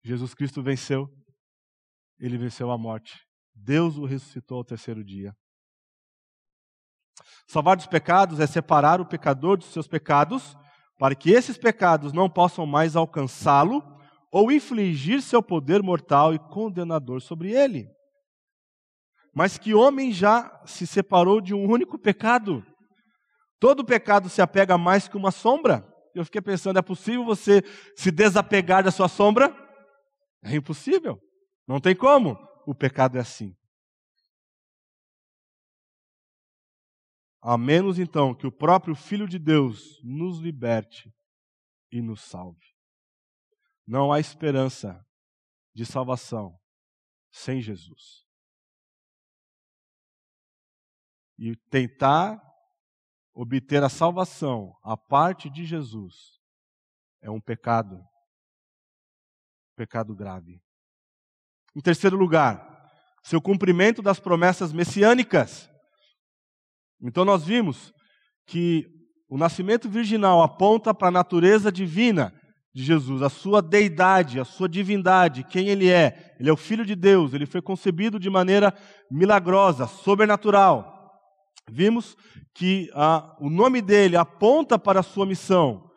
[0.03, 1.07] Jesus Cristo venceu,
[2.19, 3.25] ele venceu a morte.
[3.53, 5.33] Deus o ressuscitou ao terceiro dia.
[7.47, 10.55] Salvar dos pecados é separar o pecador dos seus pecados
[10.97, 13.83] para que esses pecados não possam mais alcançá-lo
[14.31, 17.89] ou infligir seu poder mortal e condenador sobre ele.
[19.33, 22.65] Mas que homem já se separou de um único pecado?
[23.59, 25.85] Todo pecado se apega mais que uma sombra.
[26.13, 27.61] Eu fiquei pensando, é possível você
[27.95, 29.53] se desapegar da sua sombra?
[30.43, 31.19] É impossível.
[31.67, 32.37] Não tem como.
[32.65, 33.53] O pecado é assim.
[37.47, 41.15] A menos então que o próprio Filho de Deus nos liberte
[41.91, 42.73] e nos salve.
[43.85, 45.05] Não há esperança
[45.71, 46.59] de salvação
[47.29, 48.25] sem Jesus.
[51.37, 52.41] E tentar
[53.31, 56.41] obter a salvação a parte de Jesus
[57.21, 58.03] é um pecado,
[59.75, 60.59] pecado grave.
[61.75, 62.89] Em terceiro lugar,
[63.21, 65.69] seu cumprimento das promessas messiânicas.
[67.01, 67.93] Então nós vimos
[68.47, 68.85] que
[69.29, 72.33] o nascimento virginal aponta para a natureza divina
[72.73, 76.35] de Jesus, a sua deidade, a sua divindade, quem ele é.
[76.39, 78.73] Ele é o Filho de Deus, ele foi concebido de maneira
[79.09, 80.93] milagrosa, sobrenatural.
[81.69, 82.15] Vimos
[82.53, 85.89] que ah, o nome dele aponta para a sua missão,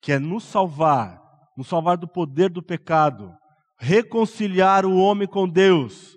[0.00, 1.20] que é nos salvar,
[1.56, 3.32] nos salvar do poder do pecado,
[3.78, 6.16] reconciliar o homem com Deus.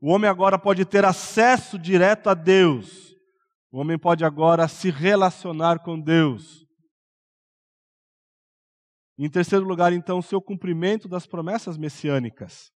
[0.00, 3.07] O homem agora pode ter acesso direto a Deus.
[3.70, 6.66] O homem pode agora se relacionar com Deus.
[9.18, 12.70] Em terceiro lugar, então, o seu cumprimento das promessas messiânicas.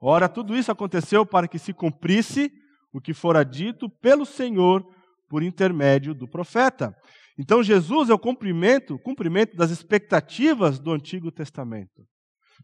[0.00, 2.50] Ora, tudo isso aconteceu para que se cumprisse
[2.92, 4.84] o que fora dito pelo Senhor
[5.28, 6.94] por intermédio do profeta.
[7.38, 12.06] Então, Jesus é o cumprimento, cumprimento das expectativas do Antigo Testamento.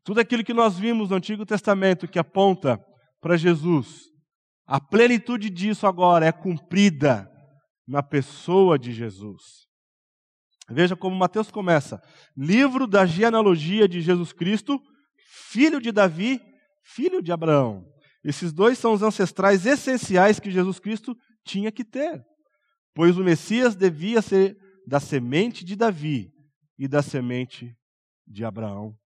[0.04, 2.78] Tudo aquilo que nós vimos no Antigo Testamento que aponta
[3.20, 4.02] para Jesus,
[4.66, 7.28] a plenitude disso agora é cumprida
[7.86, 9.66] na pessoa de Jesus.
[10.68, 12.02] Veja como Mateus começa:
[12.36, 14.80] livro da genealogia de Jesus Cristo,
[15.50, 16.40] filho de Davi,
[16.82, 17.86] filho de Abraão.
[18.24, 22.24] Esses dois são os ancestrais essenciais que Jesus Cristo tinha que ter,
[22.92, 24.56] pois o Messias devia ser
[24.86, 26.32] da semente de Davi
[26.76, 27.76] e da semente
[28.26, 28.96] de Abraão.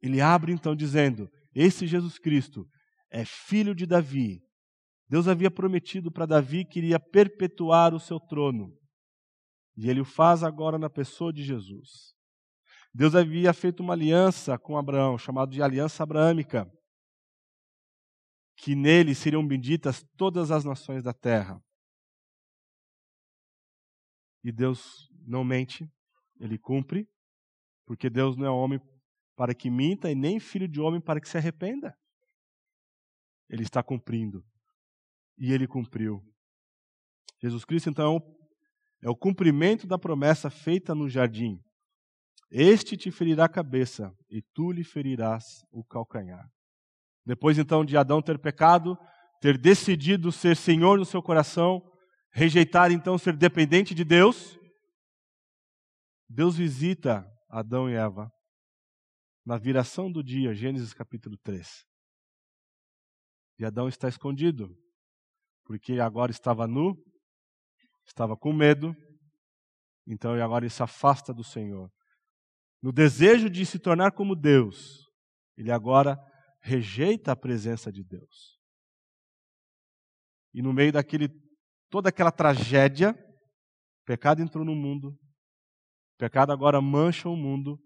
[0.00, 2.66] Ele abre então dizendo: Esse Jesus Cristo
[3.10, 4.42] é filho de Davi.
[5.08, 8.76] Deus havia prometido para Davi que iria perpetuar o seu trono.
[9.76, 12.14] E ele o faz agora na pessoa de Jesus.
[12.92, 16.70] Deus havia feito uma aliança com Abraão, chamada de aliança abraâmica,
[18.56, 21.60] que nele seriam benditas todas as nações da terra.
[24.44, 25.90] E Deus não mente,
[26.38, 27.08] ele cumpre,
[27.84, 28.80] porque Deus não é homem
[29.34, 31.98] para que minta e nem filho de homem para que se arrependa.
[33.48, 34.44] Ele está cumprindo.
[35.36, 36.22] E ele cumpriu.
[37.40, 38.20] Jesus Cristo, então,
[39.02, 41.60] é o cumprimento da promessa feita no jardim.
[42.50, 46.48] Este te ferirá a cabeça e tu lhe ferirás o calcanhar.
[47.26, 48.96] Depois então de Adão ter pecado,
[49.40, 51.82] ter decidido ser senhor no seu coração,
[52.30, 54.58] rejeitar então ser dependente de Deus,
[56.28, 58.30] Deus visita Adão e Eva
[59.44, 61.84] na viração do dia, Gênesis capítulo 3.
[63.58, 64.76] E Adão está escondido,
[65.64, 66.96] porque agora estava nu,
[68.06, 68.94] estava com medo,
[70.06, 71.90] então agora ele se afasta do Senhor.
[72.82, 75.08] No desejo de se tornar como Deus,
[75.56, 76.18] ele agora
[76.60, 78.58] rejeita a presença de Deus.
[80.52, 81.28] E no meio daquele
[81.90, 85.08] toda aquela tragédia, o pecado entrou no mundo.
[85.08, 87.78] O pecado agora mancha o mundo,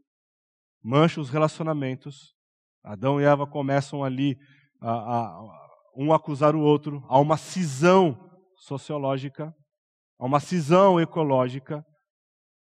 [0.83, 2.35] mancha os relacionamentos.
[2.83, 4.37] Adão e Eva começam ali
[4.81, 5.68] a, a,
[6.01, 8.17] um acusar o outro, há uma cisão
[8.57, 9.53] sociológica,
[10.17, 11.85] há uma cisão ecológica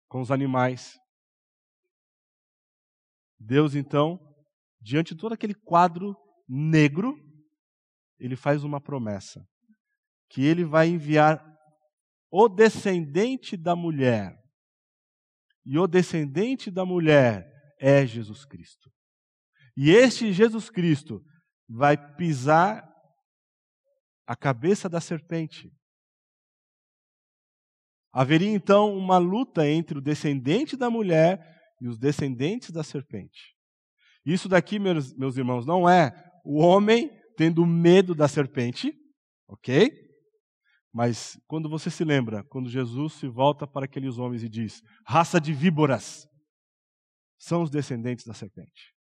[0.08, 0.98] com os animais.
[3.38, 4.18] Deus, então,
[4.80, 6.16] diante de todo aquele quadro
[6.48, 7.16] negro,
[8.18, 9.46] ele faz uma promessa:
[10.28, 11.40] que ele vai enviar
[12.32, 14.36] o descendente da mulher.
[15.64, 17.46] E o descendente da mulher
[17.78, 18.90] é Jesus Cristo.
[19.76, 21.22] E este Jesus Cristo
[21.68, 22.89] vai pisar
[24.30, 25.68] a cabeça da serpente.
[28.12, 33.56] Haveria então uma luta entre o descendente da mulher e os descendentes da serpente.
[34.24, 36.12] Isso daqui, meus, meus irmãos, não é
[36.44, 38.94] o homem tendo medo da serpente,
[39.48, 39.90] ok?
[40.92, 45.40] Mas quando você se lembra, quando Jesus se volta para aqueles homens e diz: raça
[45.40, 46.24] de víboras,
[47.36, 48.94] são os descendentes da serpente.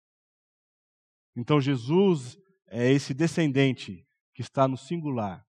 [1.37, 2.37] Então Jesus
[2.69, 4.06] é esse descendente
[4.37, 5.43] que está no singular.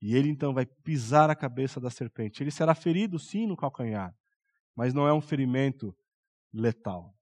[0.00, 2.42] E ele então vai pisar a cabeça da serpente.
[2.42, 4.16] Ele será ferido sim no calcanhar,
[4.74, 5.94] mas não é um ferimento
[6.50, 7.14] letal.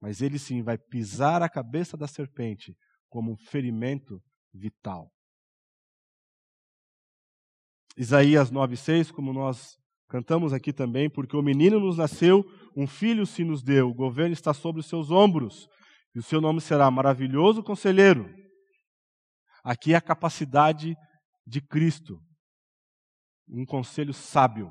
[0.00, 2.74] Mas ele sim vai pisar a cabeça da serpente
[3.10, 4.22] como um ferimento
[4.52, 5.12] vital.
[7.94, 9.76] Isaías 9,6, como nós
[10.08, 12.42] cantamos aqui também, porque o menino nos nasceu,
[12.74, 15.68] um filho se nos deu, o governo está sobre os seus ombros,
[16.14, 18.47] e o seu nome será maravilhoso conselheiro.
[19.62, 20.96] Aqui é a capacidade
[21.46, 22.20] de Cristo,
[23.48, 24.70] um conselho sábio.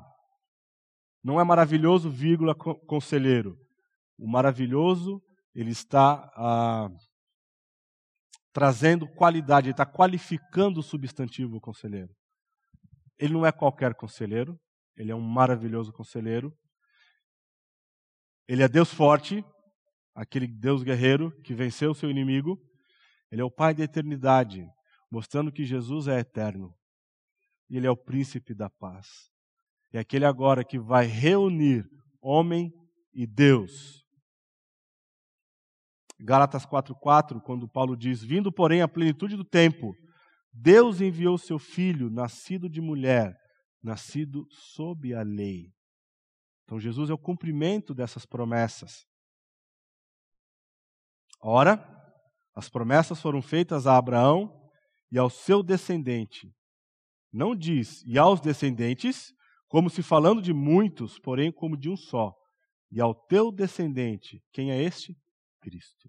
[1.22, 3.58] Não é maravilhoso, vírgula, conselheiro.
[4.16, 5.22] O maravilhoso,
[5.54, 6.88] ele está ah,
[8.52, 12.14] trazendo qualidade, ele está qualificando o substantivo conselheiro.
[13.18, 14.58] Ele não é qualquer conselheiro,
[14.96, 16.52] ele é um maravilhoso conselheiro.
[18.48, 19.44] Ele é Deus forte,
[20.14, 22.58] aquele Deus guerreiro que venceu o seu inimigo.
[23.30, 24.66] Ele é o Pai da eternidade,
[25.10, 26.74] mostrando que Jesus é eterno.
[27.68, 29.30] E ele é o príncipe da paz.
[29.92, 31.84] É aquele agora que vai reunir
[32.20, 32.72] homem
[33.12, 33.98] e Deus
[36.20, 39.94] Gálatas 4:4, quando Paulo diz: "Vindo, porém, a plenitude do tempo,
[40.52, 43.36] Deus enviou seu filho, nascido de mulher,
[43.82, 45.72] nascido sob a lei."
[46.64, 49.06] Então Jesus é o cumprimento dessas promessas.
[51.40, 51.78] Ora,
[52.54, 54.52] as promessas foram feitas a Abraão
[55.10, 56.52] e ao seu descendente.
[57.32, 59.32] Não diz e aos descendentes,
[59.68, 62.34] como se falando de muitos, porém como de um só.
[62.90, 65.16] E ao teu descendente, quem é este?
[65.60, 66.08] Cristo.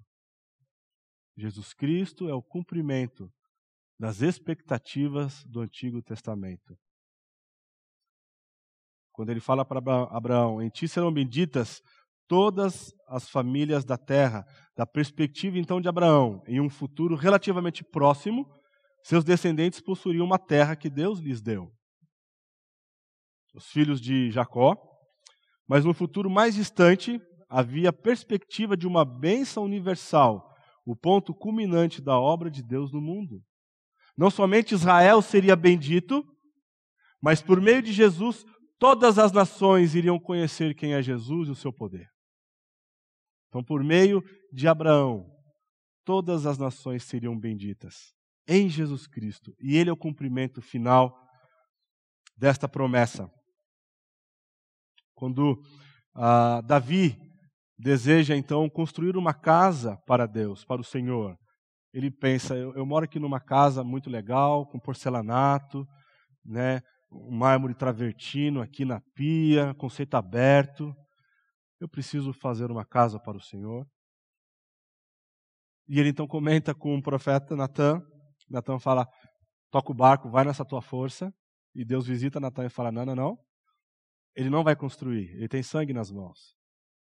[1.36, 3.32] Jesus Cristo é o cumprimento
[4.00, 6.78] das expectativas do Antigo Testamento.
[9.12, 9.80] Quando ele fala para
[10.16, 11.82] Abraão: Em ti serão benditas
[12.28, 14.46] todas as famílias da terra,
[14.78, 18.50] da perspectiva então de Abraão, em um futuro relativamente próximo,
[19.10, 21.74] seus descendentes possuiriam uma terra que Deus lhes deu.
[23.56, 24.78] os filhos de Jacó,
[25.68, 30.54] mas no futuro mais distante havia a perspectiva de uma bênção universal,
[30.86, 33.42] o ponto culminante da obra de Deus no mundo.
[34.16, 36.24] Não somente Israel seria bendito,
[37.20, 38.46] mas por meio de Jesus,
[38.78, 42.08] todas as nações iriam conhecer quem é Jesus e o seu poder.
[43.48, 45.26] Então, por meio de Abraão,
[46.06, 48.19] todas as nações seriam benditas
[48.50, 49.56] em Jesus Cristo.
[49.60, 51.16] E ele é o cumprimento final
[52.36, 53.30] desta promessa.
[55.14, 55.62] Quando
[56.16, 57.18] ah, Davi
[57.78, 61.38] deseja então construir uma casa para Deus, para o Senhor,
[61.94, 65.86] ele pensa: eu, eu moro aqui numa casa muito legal, com porcelanato,
[66.44, 66.82] né,
[67.12, 70.94] um mármore travertino aqui na pia, conceito aberto.
[71.80, 73.86] Eu preciso fazer uma casa para o Senhor.
[75.88, 78.02] E ele então comenta com o profeta Natan.
[78.50, 79.08] Natan fala:
[79.70, 81.34] toca o barco, vai nessa tua força.
[81.76, 83.38] E Deus visita Natan e fala: não, não, não.
[84.36, 86.56] Ele não vai construir, ele tem sangue nas mãos.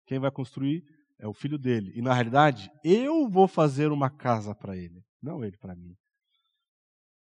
[0.05, 0.83] Quem vai construir
[1.19, 1.91] é o filho dele.
[1.95, 5.95] E na realidade, eu vou fazer uma casa para ele, não ele para mim.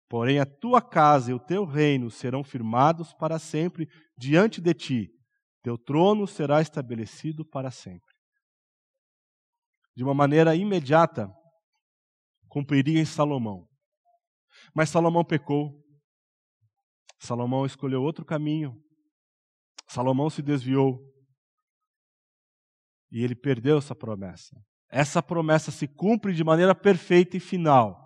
[0.09, 5.11] Porém, a tua casa e o teu reino serão firmados para sempre diante de ti.
[5.63, 8.13] Teu trono será estabelecido para sempre.
[9.97, 11.33] De uma maneira imediata,
[12.49, 13.67] cumpriria em Salomão.
[14.75, 15.81] Mas Salomão pecou.
[17.18, 18.75] Salomão escolheu outro caminho.
[19.89, 21.01] Salomão se desviou.
[23.11, 24.57] E ele perdeu essa promessa.
[24.91, 28.03] Essa promessa se cumpre de maneira perfeita e final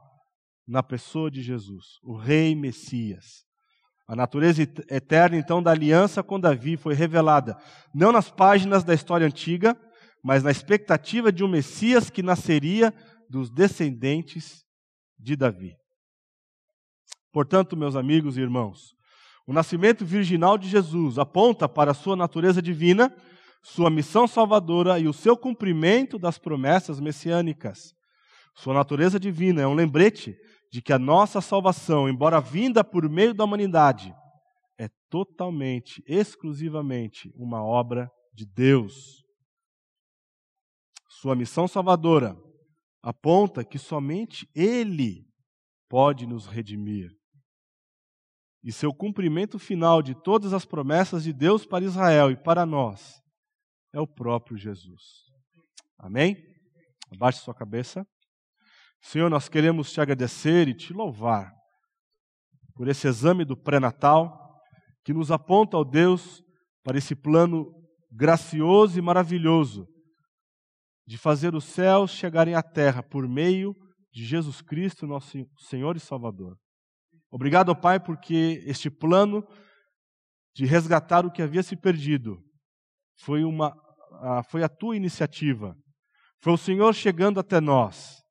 [0.67, 3.45] na pessoa de Jesus, o Rei Messias.
[4.09, 7.57] A natureza eterna, então, da aliança com Davi foi revelada
[7.95, 9.77] não nas páginas da história antiga,
[10.23, 12.93] mas na expectativa de um Messias que nasceria
[13.29, 14.64] dos descendentes
[15.19, 15.77] de Davi.
[17.37, 18.95] Portanto, meus amigos e irmãos,
[19.47, 23.14] o nascimento virginal de Jesus aponta para a sua natureza divina,
[23.62, 27.93] sua missão salvadora e o seu cumprimento das promessas messiânicas.
[28.55, 30.34] Sua natureza divina é um lembrete
[30.72, 34.14] de que a nossa salvação, embora vinda por meio da humanidade,
[34.78, 39.22] é totalmente, exclusivamente uma obra de Deus.
[41.20, 42.34] Sua missão salvadora
[43.03, 45.28] aponta que somente Ele
[45.87, 47.16] pode nos redimir.
[48.67, 53.23] E seu cumprimento final de todas as promessas de Deus para Israel e para nós
[53.95, 55.23] é o próprio Jesus.
[55.97, 56.37] Amém?
[57.14, 58.05] Abaixe sua cabeça.
[59.01, 61.53] Senhor, nós queremos te agradecer e te louvar
[62.75, 64.37] por esse exame do pré-natal
[65.05, 66.43] que nos aponta, ó Deus,
[66.83, 67.73] para esse plano
[68.11, 69.87] gracioso e maravilhoso
[71.07, 73.77] de fazer os céus chegarem à terra por meio
[74.12, 76.59] de Jesus Cristo, nosso Senhor e Salvador.
[77.37, 79.47] Obrigado, Pai, porque este plano
[80.55, 82.43] de resgatar o que havia se perdido
[83.18, 83.76] foi uma
[84.49, 85.76] foi a tua iniciativa.
[86.41, 88.24] Foi o Senhor chegando até nós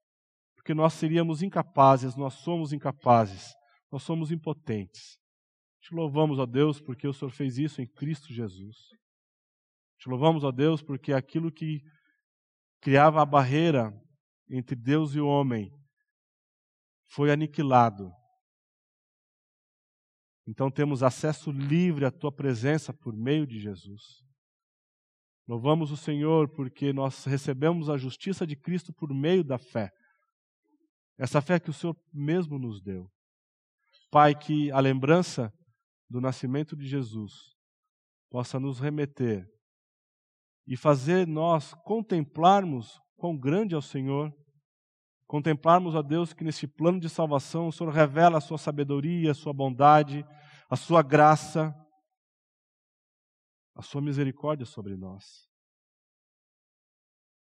[0.56, 3.54] porque nós seríamos incapazes, nós somos incapazes,
[3.92, 5.20] nós somos impotentes.
[5.80, 8.76] Te louvamos, ó Deus, porque o Senhor fez isso em Cristo Jesus.
[10.00, 11.84] Te louvamos, ó Deus, porque aquilo que
[12.82, 13.94] criava a barreira
[14.50, 15.70] entre Deus e o homem
[17.12, 18.12] foi aniquilado.
[20.48, 24.24] Então temos acesso livre à tua presença por meio de Jesus.
[25.48, 29.92] Louvamos o Senhor porque nós recebemos a justiça de Cristo por meio da fé.
[31.18, 33.10] Essa fé que o Senhor mesmo nos deu.
[34.12, 35.52] Pai, que a lembrança
[36.10, 37.56] do nascimento de Jesus
[38.30, 39.48] possa nos remeter
[40.68, 44.34] e fazer nós contemplarmos quão grande é o Senhor,
[45.28, 49.36] contemplarmos a Deus que nesse plano de salvação o Senhor revela a sua sabedoria, a
[49.36, 50.26] sua bondade,
[50.70, 51.74] a sua graça,
[53.76, 55.24] a sua misericórdia sobre nós.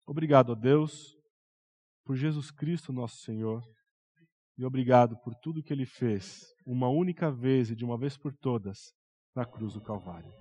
[0.06, 1.16] Obrigado a Deus
[2.04, 3.62] por Jesus Cristo, nosso Senhor,
[4.58, 8.34] e obrigado por tudo que Ele fez, uma única vez e de uma vez por
[8.34, 8.92] todas,
[9.34, 10.32] na cruz do Calvário.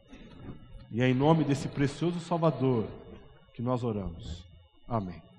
[0.89, 2.85] E é em nome desse precioso Salvador
[3.53, 4.45] que nós oramos.
[4.87, 5.30] Amém.